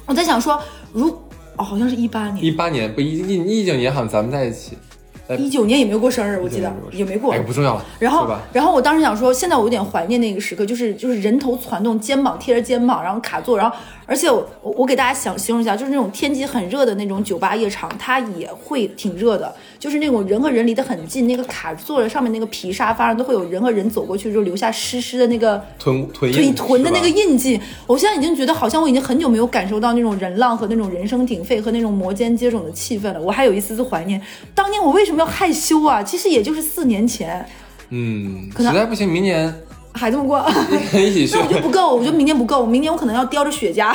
[0.06, 0.60] 我在想说，
[0.92, 1.08] 如
[1.56, 4.95] 哦，好像是一八年，一八年，不一一一九年好像咱们在一起，呃
[5.38, 33.20] 一九年也没有过生日，我记得也没过哎，，不重要了，然后？，然后我当时想说，现在我有点怀念那个时刻，就是就是人头攒动，肩膀贴着肩膀，然后卡座，然后而且我我我给大家想形容一下，就是那种天气很热的那种酒吧夜场，它也会挺热的，就是那种人和人离得很近，那个卡座的上面那个皮沙发上都会有人和人走过去，就留下湿湿的那个臀臀腿印臀的那个印记，我现在已经觉得好像我已经很久没有感受到那种人浪和那种人声鼎沸和那种摩肩接踵的气氛了。
[33.20, 34.22] 我还有一丝丝怀念，
[34.54, 36.00] 当年我为什么要害羞啊？
[36.00, 37.44] 其实也就是四年前，
[37.90, 39.52] 嗯，可能实在不行，明年
[39.96, 40.44] 还这么过。
[40.92, 43.94] 一起去那我觉得不够，我觉得明年不够，明年我可能要叼着雪茄，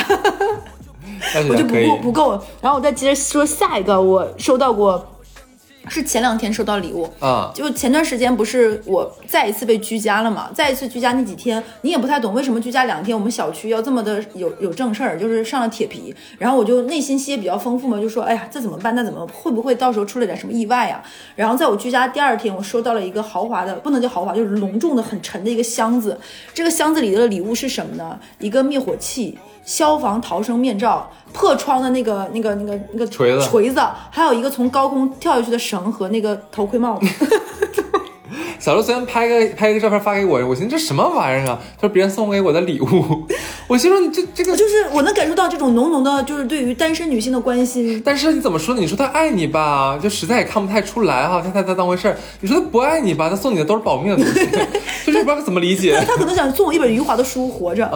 [1.47, 2.31] 我就不够不够。
[2.61, 5.05] 然后我再接着说下一个，我收到过，
[5.87, 10.49] 是前两天收到礼物，啊，就前段时间不是我再一次被居家了嘛？
[10.53, 16.15] 再一次居家那几天，你也不太懂为什么居家两天，我们小区要这么的有有正事儿，就是上了铁皮。
[16.37, 18.93] 然后我就内心戏也比较丰富嘛，就说哎呀，这怎么办？
[18.95, 21.03] 那怎么会不会到时候出了点什么意外呀？
[21.35, 26.17] 然后在我居家第二天，我收到了一个豪华的，不能叫豪华，就是隆重的、很沉的一个箱子。
[26.53, 28.19] 这个箱子里的礼物是什么呢？
[28.39, 29.37] 一个灭火器。
[29.63, 37.07] 消防逃生面罩、破窗的那个、那个、那个、那个锤子锤子，还有一个从高空跳下去的绳和那个头盔帽子。
[38.59, 41.59] 小刘昨天拍个拍一个照片发给我，我寻思这什么玩意儿啊？
[41.77, 43.27] 他说别人送给我的礼物，
[43.67, 47.99] 我心说你这这个就是我能感受到这种浓浓的，就是对于单身女性的关心。
[48.05, 48.81] 但是你怎么说呢？
[48.81, 52.15] 你说他爱你吧，就实在也看不太出来哈，他他他当回事儿。
[52.41, 54.45] 你说他不爱你吧，他送你的都是保命的东西，
[55.07, 55.99] 就是不知道怎么理解。
[56.07, 57.89] 他可能想送我一本余华的书，活着。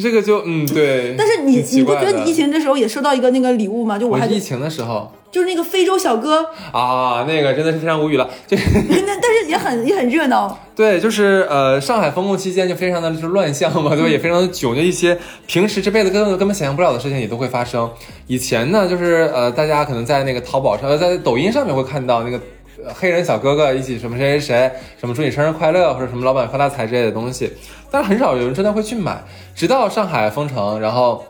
[0.00, 1.14] 这个就嗯对。
[1.18, 3.98] 但是你你不觉得你疫情的时候也收到一个那个礼物吗？
[3.98, 8.56] 就我还疫情的时候就是那个非洲小哥，啊，那个真的是非常无语了，就
[8.88, 10.56] 那但是也很也很热闹。
[10.76, 14.08] 对，就是呃，上海封控期间就非常的就是乱象嘛，对吧？
[14.08, 17.90] 也非常的囧，就一些平时这辈子根本根本想象不了的事情也都会发生。
[18.28, 22.40] 以前呢，就是呃，大家可能在那个淘宝上，呃，在抖音上面会看到那个。
[22.84, 27.52] 呃黑人小哥哥一起什么谁谁谁，什么祝你生日快乐，或者什么老板发大财之类的东西，
[27.90, 29.22] 但是很少有人真的会去买。
[29.54, 31.24] 直到上海封城，然后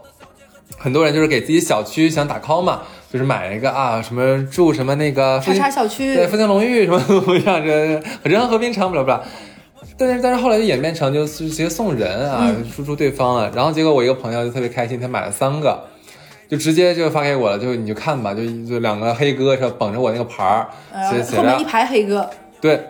[0.79, 9.23] 很多人就是给自己小区想打 call 嘛， 就是买一个啊什么住什么那个叉叉小区对，富强龙域什么怎么样，这仁爱和平城，不啦不啦。
[9.97, 13.49] 但是但是后来就演变成就是直接送人啊，输出对方了。
[13.55, 15.85] 然后结果我一个朋友就特别开心，他买了三个，
[16.49, 20.69] 就直接就发给我了，就你就看吧，就就两个黑哥是捧着我那个牌儿，
[21.11, 22.29] 写写着呃后面一排黑哥，
[22.61, 22.81] 对，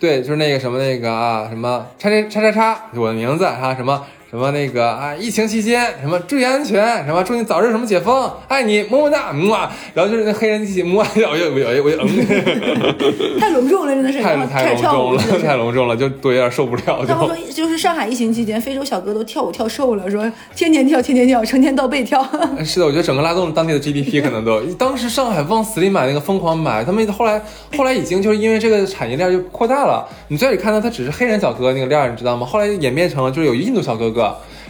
[0.00, 22.20] 对，就是那个什么那个啊，什么叉叉叉叉叉，我的名字啊，什么什么那个啊，疫情期间什么注意安全，什么祝你早日什么解封，爱你么么哒，么啊，然后就是那黑人一起么，我就我就我就嗯，太隆重了，真的是，太太隆重了， 太隆重了，就都有点受不了，他们说，就是上海疫情期间，非洲小哥都跳舞跳瘦了，说天天跳，天天跳，成天到背跳。
[22.66, 27.40] 是的，我觉得整个拉动了当地的 GDP 可能都，当时上海往死里买那个疯狂买，他们后来
[27.76, 30.04] 后来已经就是因为这个产业链就扩大了。
[30.26, 32.44] 你最开始看到他只是黑人小哥那个链，你知道吗？
[32.44, 34.23] 后来演变成了就是有印度小哥哥，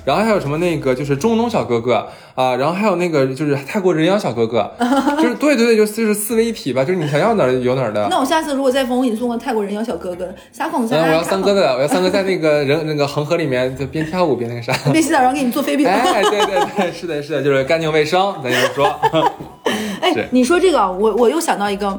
[0.04, 4.70] 然后还有什么那个就是中东小哥哥啊，然后还有那个就是泰国人妖小哥哥，
[5.16, 8.06] 就是对对对，就就是四位一体吧，就是你想要哪儿有哪儿的。
[8.10, 10.96] 那我下次如果再封，我给你送个泰国人妖小哥哥，撒谎撒。
[10.96, 14.72] 嗯，我要三哥的，我要三哥在那个人那个恒河里面就边跳舞边那个啥。
[14.90, 15.86] 边洗澡然后给你做飞饼。
[15.88, 18.86] 哎，对对对，是的，是的，就是干净卫生，咱就是说。
[20.02, 21.98] 哎，你说这个，我我又想到一个，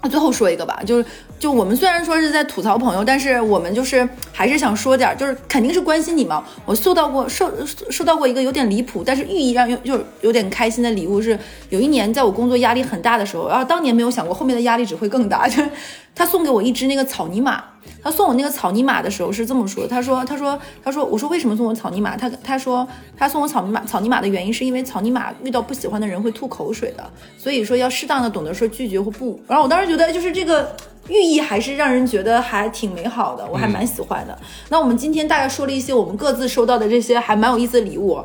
[0.00, 1.04] 那最后说一个吧，就是
[1.40, 6.44] 就我们虽然说是在吐槽朋友，但是我们就是还是想说点，就是肯定是关心你嘛。
[6.64, 7.50] 我收到过受
[7.90, 11.36] 受到过一个有点离谱，但是寓意让又又有点开心的礼物是，
[11.70, 15.62] 有一年在我工作压力很大的时候，然后当年没有想过后面的压力只会更大，就
[16.18, 17.62] 他送给我一只那个草泥马。
[18.02, 22.16] 他送我那个草泥马的时候是这么说的，他说，他说，他说，我说为什么送我草泥马？
[22.16, 29.40] 他他说他送我草泥马，草泥马的原因是因为草泥马遇到不喜欢的人会吐口水的，所以说要适当的懂得说拒绝或不。
[29.46, 30.74] 然后我当时觉得就是这个
[31.08, 34.38] 寓意还是让人觉得还挺美好的，我还蛮喜欢的。
[34.68, 38.18] 那我们今天大概说了一些我们各自收到的这些还蛮有意思的礼物。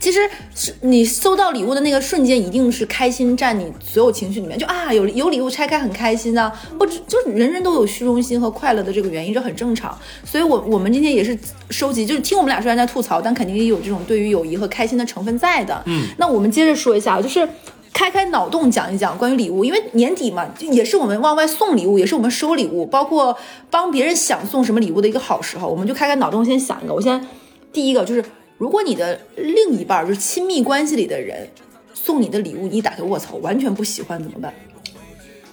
[0.00, 0.20] 其实
[0.54, 9.96] 是你收到礼物的那个瞬间，一定是开心占你所有情绪里面，就啊有有礼物拆开很开心啊，或者就是人人都有虚荣心和快乐的这个原因，这很正常。
[10.24, 11.36] 所以我我们今天也是
[11.70, 15.82] 收集，就是听我们俩虽然在吐槽，但肯定也有这种对于友谊和开心的成分在的。
[15.86, 17.48] 嗯，那我们接着说一下，就是。
[17.90, 23.36] 开开脑洞讲一讲关于礼物，因为年底嘛，就也是我们往外送礼物，也是我们收礼物，包括
[23.70, 25.66] 帮别人想送什么礼物的一个好时候。
[25.68, 26.94] 我们就开开脑洞，先想一个。
[26.94, 27.26] 我先
[27.72, 28.24] 第一个就是，
[28.58, 31.48] 如果你的另一半就是亲密关系里的人
[31.94, 34.52] 送你的礼物，你打开卧槽完全不喜欢怎么办？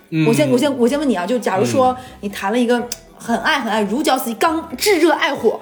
[0.10, 2.88] 嗯我先我先我先问你啊，就假如说你谈了一个
[3.18, 5.60] 很爱很爱如胶似漆、刚炙热爱火、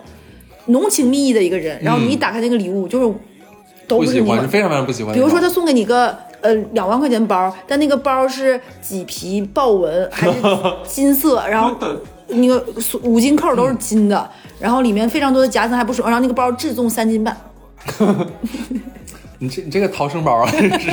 [0.65, 3.15] 浓情蜜意的一个人，然后你一打开那个礼物就是
[3.87, 5.13] 都不喜欢，不是你非常非常不喜欢。
[5.13, 10.41] 比如说他送给你个呃两万块钱包，但那个包是麂皮豹纹还是
[10.85, 11.75] 金色，然后
[12.27, 12.65] 那个
[13.03, 17.35] 五金扣都是金的，然后里面非常多的夹层还不说，然后那个包质重三斤半。
[19.39, 20.89] 你这你这个逃生包啊，真是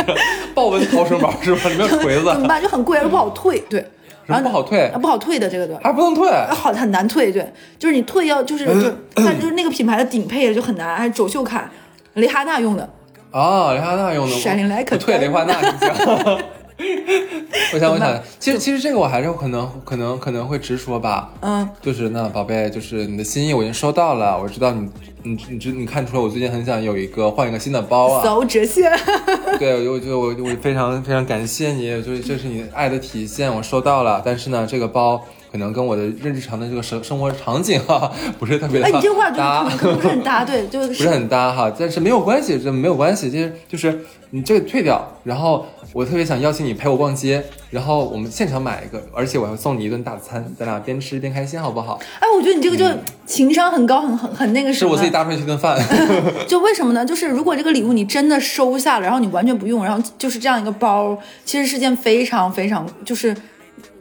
[0.54, 1.68] 豹纹逃生包是吧？
[1.68, 2.60] 里面有锤子，怎么办？
[2.60, 3.86] 就很贵，又不好退，对，
[4.26, 6.28] 然后不好退啊，不好退的这个对，还不能退。
[6.28, 11.70] 啊好很难退，对，就是你退要就是就但就是那个品牌的顶配就很难，还是走秀卡，
[12.14, 12.82] 蕾哈娜用的，
[13.30, 16.38] 啊，雷哈娜用的，闪灵莱可退丹雷哈娜。
[17.74, 24.88] 我想，我想，其实其实这个我还是可能可能可能会直说吧，嗯，就是那宝贝，就是你的心意我已经收到了，我知道你
[25.22, 28.90] 你你知你看出来我最近很想有一个换一个新的包啊，走折现，
[29.58, 34.22] 对，我就我我非常非常感谢你，就是这是你爱的体现，我收到了。
[34.24, 41.72] 但是呢，这个包可能跟我的日常的这个生生活场景哈、 不是特别的哎，你这话就不是很搭，对，就 不是很搭哈。
[41.78, 51.98] 但是没有关系，这没有关系，就是就是你这个退掉，然后我特别想邀请你陪我逛街，然后我们现场买一个，而且我还会送你一顿大餐，咱俩边吃边开心，好不好？
[52.20, 52.84] 哎，我觉得你这个就
[53.26, 54.90] 情商很高，很很很那个什么。
[54.90, 55.76] 是我自己搭出去一顿饭。
[56.46, 57.04] 就为什么呢？
[57.04, 63.36] 就是如果这个礼物你真的收下了，然后你完全不用，然后就是这样一个包，其实是件非常非常就是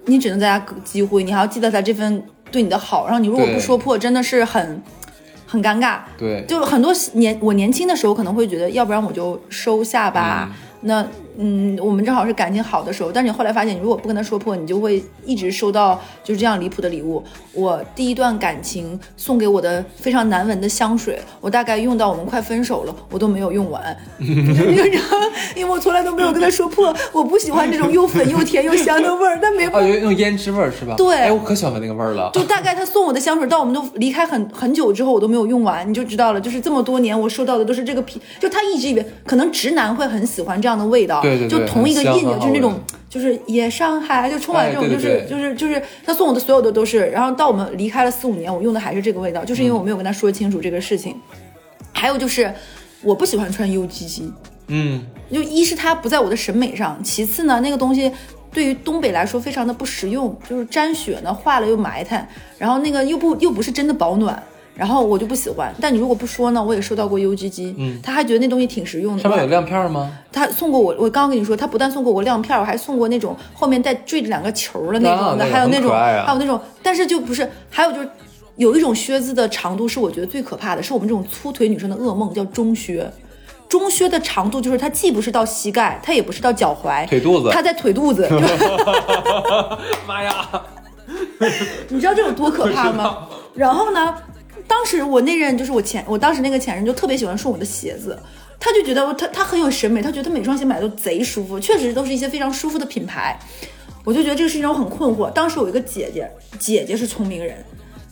[0.10, 4.82] 你只能在家机会，你还要记得他这份对你的好，然后你如果不说破，真的是很
[5.46, 6.00] 很尴尬。
[6.18, 10.50] 对，就很多年我年轻的时候可能会觉得，要不然我就收下吧。
[10.82, 11.06] 那
[11.42, 17.24] 嗯，我们正好是感情好的时候，但是你后来发现，你如果不跟他说破，你就会一直收到就是这样离谱的礼物。
[17.54, 30.96] 我第一段感情送给我的非常难闻的香水，我大概用到我们快分手了，我都没有用完， 因为我从来都没有跟他说破，我不喜欢这种又粉又甜又香的味儿，但没啊，有用胭脂味儿是吧？
[30.98, 32.30] 对哎，我可喜欢那个味儿了。
[32.34, 36.42] 就大概他送我的香水，到我们都离开很很久之后，我都没有用完，你就知道了。
[36.42, 51.16] 就是这么多年，我收到的都是这个品，就他一直以为可能直男会很喜欢这样的味道，对对对就同一个印，就是那种就是也上海，就充满了这种，就是就是就是他送我的所有的都是，然后到我们离开了四五年，我用的还是这个味道，就是因为我没有跟他说清楚这个事情。
[51.92, 52.54] 还有就是
[53.02, 54.32] 我不喜欢穿 UGG，
[54.68, 58.12] 嗯，就一是它不在我的审美上，其次呢，那个东西
[58.54, 62.26] 对于东北来说非常的不实用，就是沾雪呢，化了又埋汰，
[62.58, 64.42] 然后那个又不又不是真的保暖，
[64.80, 65.76] 然后我就不喜欢。
[65.82, 69.22] 但你如果不说呢，我也收到过 UGG，嗯，他还觉得那东西挺实用的。
[69.22, 70.10] 上面有亮片吗？
[70.32, 78.10] 他送过我，我刚刚跟你说，他不但送过我亮片，我还送过那种后面带缀着两个球的那种的，还有那种，还有那种，但是就不是，还有就是。
[78.56, 83.10] 有一种靴子的长度是我觉得最可怕的，是我们这种粗腿女生的噩梦，叫中靴。
[83.70, 88.28] 中靴的长度就是它既不是到膝盖，它也不是到脚踝，腿肚子它在腿肚子。
[88.28, 88.38] 就
[90.06, 90.46] 妈呀！
[91.88, 93.30] 你知道这有多可怕吗？
[93.56, 94.14] 然后呢，
[94.70, 98.18] 当时我那任就是我前，我当时那个前任就特别喜欢送我的鞋子，
[98.60, 103.38] 他就觉得我他他很有审美，他觉得他每双鞋买的都贼舒服，确实都是一些非常舒服的品牌。
[104.06, 105.30] 我就觉得这个事情让我很困惑。
[105.32, 106.30] 当时有一个姐姐，
[106.60, 107.58] 姐姐是聪明人，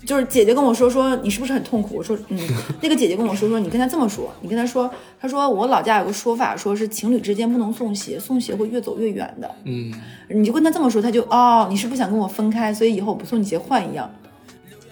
[0.05, 1.95] 就是姐姐跟我说说你是不是很痛苦？
[1.97, 2.37] 我说嗯，
[2.81, 4.89] 那个姐姐跟我说说你跟他这么说，你跟他说，
[5.21, 9.49] 他说我老家有个说法，说是情侣之间不能送鞋，送鞋会越走越远的。
[9.63, 9.93] 嗯，
[10.29, 14.09] 你就跟他这么说，他就哦，你是不想跟我分开，所以以后我不送你鞋换一样。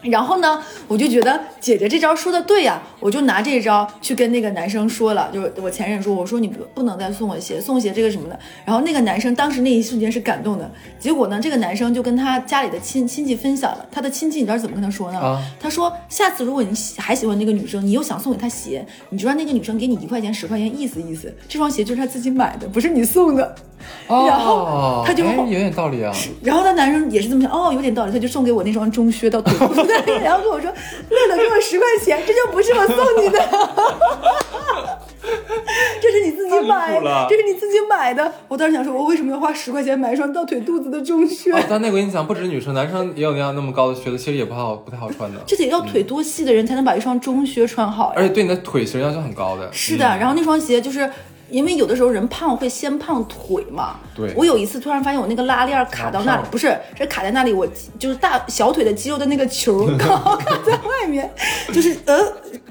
[0.09, 8.39] 然后呢，我就觉得姐姐这招说的对呀、我就拿这招去跟那个男生说了，就是我前任说，我说你不不能再送我鞋，送鞋这个什么的。
[8.63, 15.19] 然后那个男生当时那一瞬间是感动的，结果呢，这个男生就跟他家里的亲亲戚分享了，他的亲戚你知道怎么跟他说呢？
[15.19, 23.55] 啊他说下次如果你喜还喜欢那个女生，你又想送给她鞋，你就让那个女生给你一块钱十块钱意思意思，这双鞋就是她自己买的，不是你送的。
[24.07, 26.11] 然后哦他就哎有点道理啊。
[26.43, 29.93] 然后那男生也是这么想，哦，有点道理，他就送给我那双中靴到腿部的，
[30.23, 30.71] 然后跟我说，
[31.09, 33.39] 乐乐给我十块钱，这就不是我送你的，
[36.01, 38.31] 这是你自己买这是你自己买的。
[38.47, 41.51] 我当时想说，我为什么要花十块钱买一双到腿肚子的中靴？
[41.51, 45.39] 哦，但那个我跟你讲，不止女生，男生也有那样那么高的靴子，其实也不好，不太好穿的。
[45.47, 48.13] 这得要腿多细的人才能把一双中靴穿好呀。
[48.15, 49.67] 而且对你的腿型要求很高的。
[49.71, 51.09] 是的，然后那双鞋就是。
[51.49, 57.67] 因为有的时候人胖会先胖腿嘛，对我有一次突然发现我那个拉链卡到那里不是，是卡在那里，我
[57.99, 61.29] 就是大小腿的肌肉的那个球刚好卡在外面，
[61.73, 62.17] 就是呃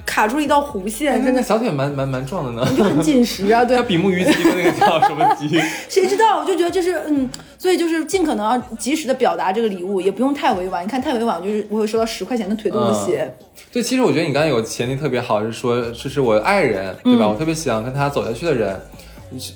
[0.05, 2.69] 卡出了一道弧哎线，那真的个小腿蛮蛮蛮壮的呢。
[2.77, 5.49] 就很紧实啊，对叫， 比目鱼肌的那个叫什么肌？
[5.89, 6.39] 谁知道？
[6.41, 10.85] 我就觉得这是嗯，所以就是尽可能要及时的表达这个礼物，也不用太委婉。
[10.85, 13.33] 你看太委婉，就是我会收到十块钱的腿肚子鞋，
[13.73, 17.29] 对，其实我觉得你刚才有个前提特别好，是说这是我爱人，对吧？
[17.29, 18.81] 我特别想跟他走下去的人。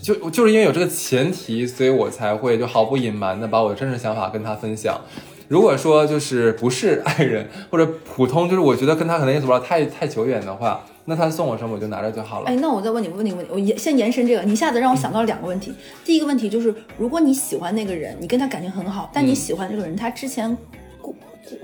[0.02, 5.00] 就就是因为有这个前提，所以我才会就毫不隐瞒的把我的真实想法跟他分享。
[5.48, 12.46] 如果说就是不是爱人或者普通，就是我觉得跟他可能也走不了太太久远的话，那他送我什么我就拿着就好了。
[12.46, 15.72] 哎，那我再问你个问题，问题，我延先延伸这个，你一下子让我想到了两个问题。
[16.04, 20.54] 第一个问题就是，如果你喜欢那个人，你跟他感情很好，但你喜欢这个人，他之前
[21.00, 21.14] 过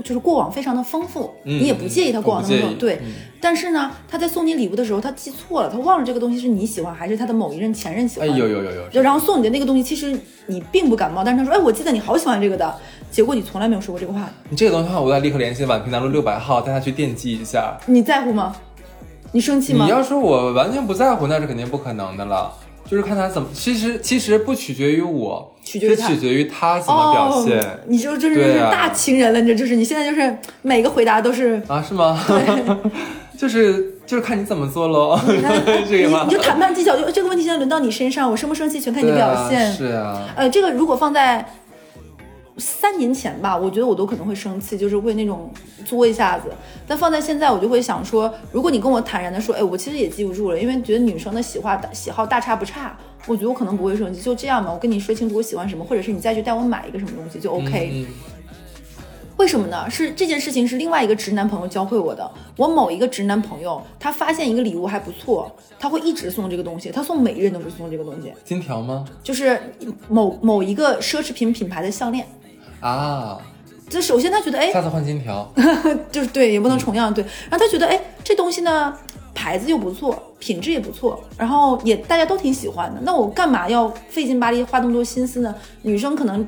[0.02, 2.94] 就是过往非常的丰富，嗯你也不介意他过往的丰富，我不介意对。
[3.04, 3.12] 嗯
[3.44, 8.38] 但是呢，他在送你礼物的时候，他记错了，他忘了这个东西是你喜欢还是他的某一任前任喜哎欢。
[8.38, 12.74] 有有有有，就然后送你的那个东西，其实你并不感冒，但是他说，哎，我记得你好喜欢这个的，
[13.14, 17.76] 结果你从来没有说过这个话，你这个东西的话，我要立刻联系宛平南路六百号，带他去电击一下。
[17.86, 18.52] 你在乎吗？
[19.30, 19.90] 你生气吗你？
[19.92, 22.52] 要说我完全不在乎，那是肯定不可能的了。
[22.90, 31.62] 就是看他怎么，其实其实不取决于我，取决于他取决于他怎么表现、哦，你就真是大情人了，你这就是你现在就是每个回答都是。
[31.68, 31.80] 啊？
[31.80, 32.20] 是吗？
[33.38, 35.18] 就是就是看你怎么做喽，
[35.88, 36.30] 这个你你？
[36.30, 39.72] 就谈判技巧，就这个问题现在轮到你身上，我生不生气全看你表现。
[39.72, 41.44] 是啊，呃，这个如果放在
[42.56, 45.50] 三年前吧，我觉得我都可能会生气，就是会那种
[45.84, 46.52] 作一下子。
[46.86, 54.72] 但放在现在，我就会想说，如果你跟我坦然的说，哎，我其实也记不住了，因为觉得女生的喜好喜好大差不差，我觉得我可能不会生气，就这样吧。
[54.72, 57.90] 我跟你说清楚我喜欢什么，或者是你再去带我买一个什么东西就 OK。
[57.92, 58.06] 嗯
[59.36, 59.90] 为什么呢？
[59.90, 62.30] 是这件事情是另外一个直男朋友教会我的。
[62.56, 69.04] 我某一个直男朋友，他发现一个礼物还不错，他会一直送这个东西，他送每一任都是送这个东西，金条吗？
[69.24, 69.60] 就是
[70.08, 72.24] 某某一个奢侈品品牌的项链。
[72.84, 73.38] 啊，
[73.88, 75.50] 这首先他觉得，哎，下次换金条。
[76.12, 77.24] 就是对，也不能重样对。
[77.48, 78.94] 然后他觉得，哎，这东西呢，
[79.34, 83.00] 牌子又不错，品质也不错，然后也大家都挺喜欢的。
[83.02, 85.54] 那我干嘛要费劲巴力花那么多心思呢？
[85.80, 86.46] 女生可能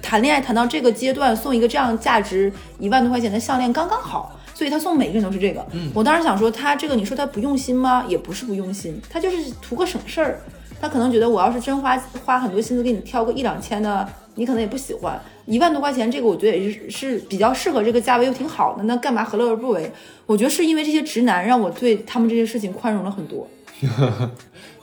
[0.00, 4.34] 谈恋爱谈到这个阶段，送一个这样价值一万多块钱的项链刚刚好。
[4.54, 5.64] 所以他送每个人都是这个。
[5.72, 8.04] 嗯我当时想说，他这个你说他不用心吗？
[8.08, 10.40] 也不是不用心，他就是图个省事儿。
[10.80, 15.20] 他可能觉得我要是真花花很多心思给你挑个一两千的，你可能也不喜欢。
[15.48, 18.84] 一万多块钱这个，我觉得也是是比较适合这个价位，又挺好的。
[18.84, 19.90] 那干嘛何乐而不为？
[20.26, 23.48] 我觉得是因为这些直男让我对他们这些事情宽容了很多。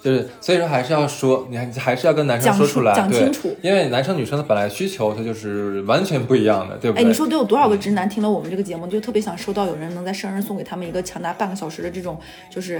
[0.01, 7.07] 就是，所以说还是要说，你还还是要跟男生说出来，对讲清楚因为男生女生的本来需求它就是完全不一样的，对不对哎，对？
[7.07, 12.19] 你说得有多少个直男听了我们这个节目，就特别想收到有人能在生日送给他们一个长达半个小时的这种，
[12.51, 12.79] 就是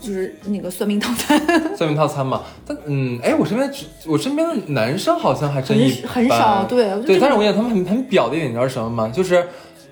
[0.00, 1.40] 就是那个算命套餐。
[1.76, 2.42] 算命套餐嘛？
[2.66, 9.08] 但嗯，哎，我身边只我身边的男生好像还真很少对对，但是我跟你讲，他们很很表的一点，你知道是什么吗？
[9.12, 9.46] 就是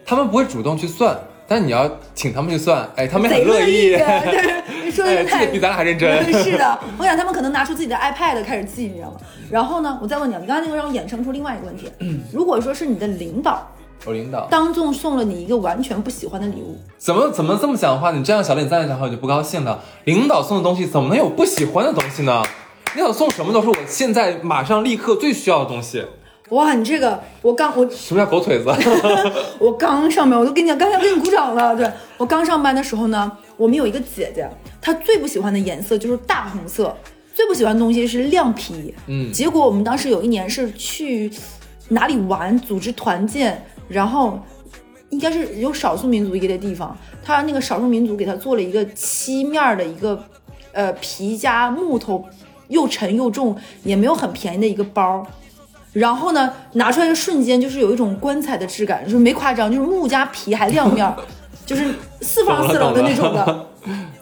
[0.05, 3.91] 他们不会主动去算，但你要请他们去算，哎，他们很乐意。
[3.91, 6.25] 的， 对，你说的哎，太这个比咱俩还认真。
[6.43, 9.17] 是的，我想他们可能拿出自己的 iPad 开始记，你知道吗？
[9.51, 11.91] 然后呢，我再问你，啊，你刚才那个让我衍生出另外一个问题，
[12.33, 13.71] 如果说是你的领导
[14.05, 18.11] 我领导当众送了你一个完全不喜欢的礼物，怎么怎么这么讲话？
[18.11, 19.81] 你这样小脸这样讲话我就不高兴了。
[20.05, 22.43] 领导送的东西怎么能有不喜欢的东西呢？
[22.95, 26.05] 领导送什么都是我现在马上立刻最需要的东西。
[26.51, 28.71] 哇，你这个我刚我什么叫狗腿子？
[29.59, 31.75] 我刚上班，我都跟你讲，刚才给你鼓掌了。
[31.75, 34.47] 对我刚上班的时候呢，我们有一个姐姐，
[34.81, 36.95] 她最不喜欢的颜色就是大红色，
[37.35, 38.95] 最不喜欢的东西是亮皮。
[39.07, 41.33] 嗯结果我们当时有一年是去
[41.89, 44.41] 哪里玩，组织团建，然后
[45.11, 50.25] 应该是有少数民族一个地方，他那个少数民族给他做了一个漆面儿的一个
[50.73, 52.25] 呃皮加木头，
[52.69, 55.25] 又沉又重，也没有很便宜的一个包。
[55.93, 61.15] 然后呢，拿出来的瞬间就是有一种棺材的质感，就是没夸张，就是木加皮还亮面儿，
[61.67, 63.67] 就是四方四棱的那种的，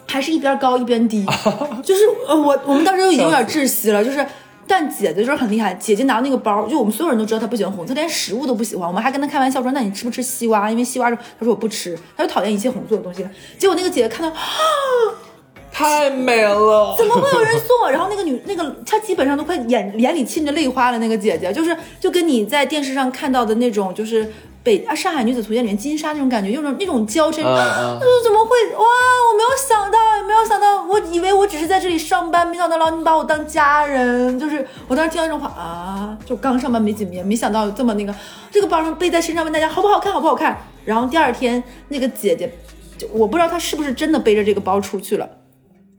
[0.05, 1.25] 还是一边高一边低，
[1.81, 4.25] 就是呃我我们当时都已经有点窒息了，就是。
[4.67, 8.87] 但姐姐就是很厉害，姐姐拿那个包，就我们所有人都知道她不喜欢红色，连食物都不喜欢。
[8.87, 10.69] 我们还跟她开玩笑说：“那你吃不吃西瓜？
[10.69, 14.41] 因为西瓜，她说我不吃，她就讨厌一切红色的东西。”结果那个姐姐看到，啊
[15.73, 16.95] 太美了！
[16.97, 17.89] 怎么会有人送我？
[17.89, 20.99] 然后那个女那个她基本上都快眼眼里沁着泪花了。
[20.99, 24.31] 那个姐姐就是就跟你在电视上看到的那种，就是
[24.63, 27.37] 北啊《上海女子图鉴》里面金莎那种感觉，有种那种娇嗔。
[27.37, 28.83] 就是怎么会哇？
[28.83, 29.97] 我没有想到，
[30.27, 34.37] 没有想到，我以为我只是在这里上班，没想到老你把我当家人。
[34.39, 38.13] 就是我当时听到这种话啊，就刚上班没几年，没想到有这么那个，
[38.51, 40.57] 这个包上背在身上问大家好不好看，好不好看。
[40.85, 42.51] 然后第二天那个姐姐，
[42.97, 45.27] 就我不知道她是不是真的背着这个包出去了。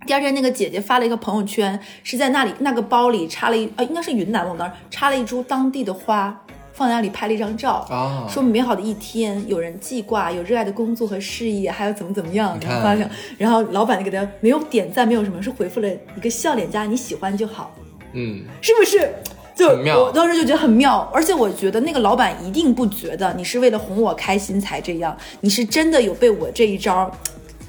[0.06, 13.08] 第二天，那个姐姐发了一个朋友圈，是在那里那个包里插了一呃，应该是云南吧，我当时插了一株当地的花，放在那里拍了一张照，啊说美好的一天，有人记挂，有热爱的工作和事业，还有怎么怎么样，然后发上，
[13.38, 17.74] 然后老板就给他没有点赞，没有什么，是回复了一个笑脸加你喜欢就好，
[18.14, 19.12] 嗯，是不是？
[19.54, 27.10] 就我当时就觉得很妙，而且我觉得那个老板一定不觉得你是为了哄我开心才这样，你是真的有被我这一招，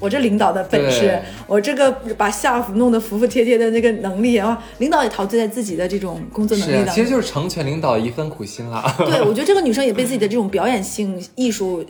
[0.00, 6.94] 我这领导的本事，我这个把下属弄得服服帖帖的那个能力啊，领导也陶醉在自己的这种工作能力当中。
[6.94, 8.94] 其实就是成全领导一份苦心啦。
[8.98, 11.84] 对，我觉得这个女生也被自己的这种 表演性艺术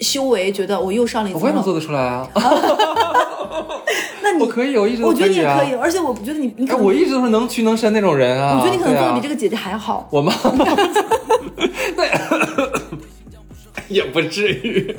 [0.00, 1.46] 修为，觉得我又上了一层楼。
[1.46, 2.28] 我也能做得出来啊！
[4.22, 5.74] 那你我可以，我一直觉得你也啊可以，。
[5.74, 8.58] 而且我觉得你你可哎，我一直都是能屈能伸那种人啊。
[8.58, 10.08] 我觉得你可能做的比这个姐姐还好。
[10.10, 10.32] 我吗？
[11.96, 12.08] 对，
[13.88, 14.94] 也不至于，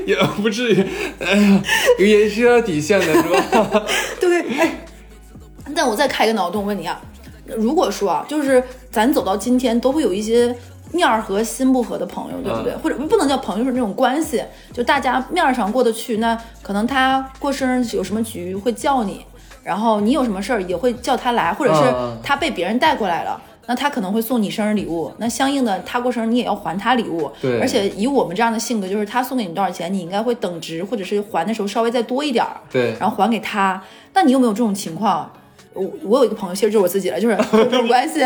[0.06, 0.86] 也不至于。
[1.20, 1.62] 哎呀，
[1.98, 3.84] 也是要底线的，是吧？
[4.20, 4.84] 对，哎，
[5.74, 7.00] 但我再开个脑洞问你啊，
[7.56, 10.54] 如果说啊，就是咱走到今天，都会有一些
[10.92, 12.72] 面儿和心不合的朋友，对不对？
[12.72, 14.42] 嗯或者不能叫朋友，就是那种关系，
[14.72, 19.24] 就大家面儿上过得去，那可能他过生日有什么局会叫你，
[19.62, 21.82] 然后你有什么事儿也会叫他来，或者是
[22.22, 23.40] 他被别人带过来了。
[23.70, 33.80] 那他可能会送你生日礼物，那相应的他过生日你也要还他礼物，对而且以我们这样的性格，就是他送给你多少钱，你应该会等值，或者是还的时候稍微再多一点儿，对然后还给他。
[34.12, 35.30] 那你有没有这种情况？
[35.72, 38.20] 我我有一个朋友，其实就是我自己了，就是 有这种关系，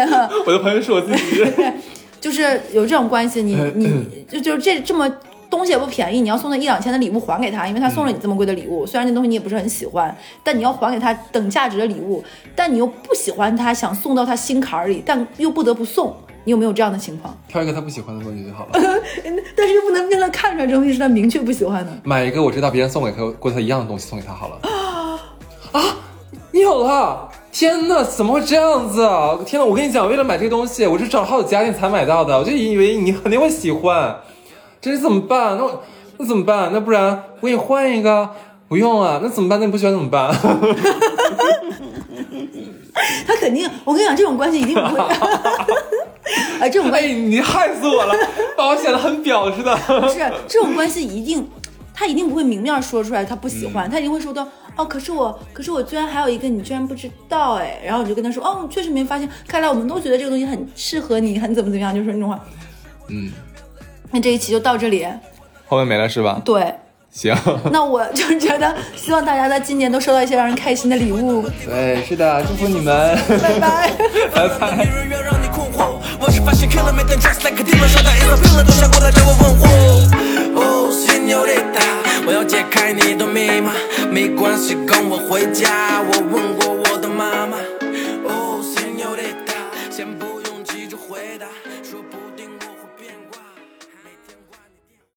[0.47, 1.45] 我的朋友是我自己。
[2.19, 5.07] 就是有这种关系，你你 就就是这这么
[5.51, 12.23] 东西也不便宜，你要送他一两千的礼物还给他，因为他送了你这么贵的礼物，虽然那东西你也不是很喜欢，但你要还给他等价值的礼物，
[12.55, 16.15] 但你又不喜欢他，想送到他心坎儿里，但又不得不送。
[16.47, 17.35] 你有没有这样的情况？
[17.49, 18.73] 挑一个他不喜欢的东西就好了。
[19.57, 21.93] 但是又不能让他看出来这东西是他明确不喜欢的。
[22.03, 24.59] 买一个我知道别人送给他过他一样的东西送给他好了。
[25.73, 25.81] 啊，
[26.53, 27.31] 你有了？
[27.51, 29.39] 天呐，怎么会这样子啊？
[29.47, 34.15] 天呐，我跟你讲，为了买这个东西，我是找了好几家店才买到的，我就以为你肯定会喜欢，
[34.93, 35.57] 这怎么办？
[35.57, 35.83] 那我
[36.19, 36.71] 那怎么办？
[36.73, 38.29] 那不然我给你换一个？
[38.67, 39.59] 不用啊，那怎么办？
[39.61, 40.31] 那你不喜欢怎么办？
[43.27, 44.99] 他肯定，我跟你讲，这种关系一定不会。
[46.61, 48.15] 哎，这种关哎，系你害死我了，
[48.57, 49.77] 把我显得很婊似的。
[50.01, 50.19] 不是
[50.49, 51.47] 这种关系一定，
[51.93, 62.41] 他一定不会明面说出来他不喜嗯欢，他一定会说到哦，可是我，可是我居然还有一个你居然不知道哎，然后我就跟他说哦，确实没发现，看来我们都觉得这个东西很适合你，很怎么怎么样，就说那种话。
[63.09, 63.31] 嗯，
[64.15, 65.05] 那这一期就到这里，
[65.67, 66.41] 后面没了是吧？
[66.45, 66.73] 对。
[67.11, 67.33] 行，
[67.71, 71.49] 那我就觉得，希望大家在今年都收到一些让人开心的礼物。
[71.65, 73.93] 对，是的，祝福你们，拜拜。
[74.35, 74.77] 拜拜。
[74.77, 75.95] 没人要让你困惑。
[76.21, 79.65] 我是发现 killer 没等 just like a demon，说他 is a villain，都想过来对我问候。
[80.61, 83.73] 哦，señorita，我要解开你的密码，
[84.11, 86.03] 没关系，跟我回家。
[86.03, 87.57] 我问过我的妈妈。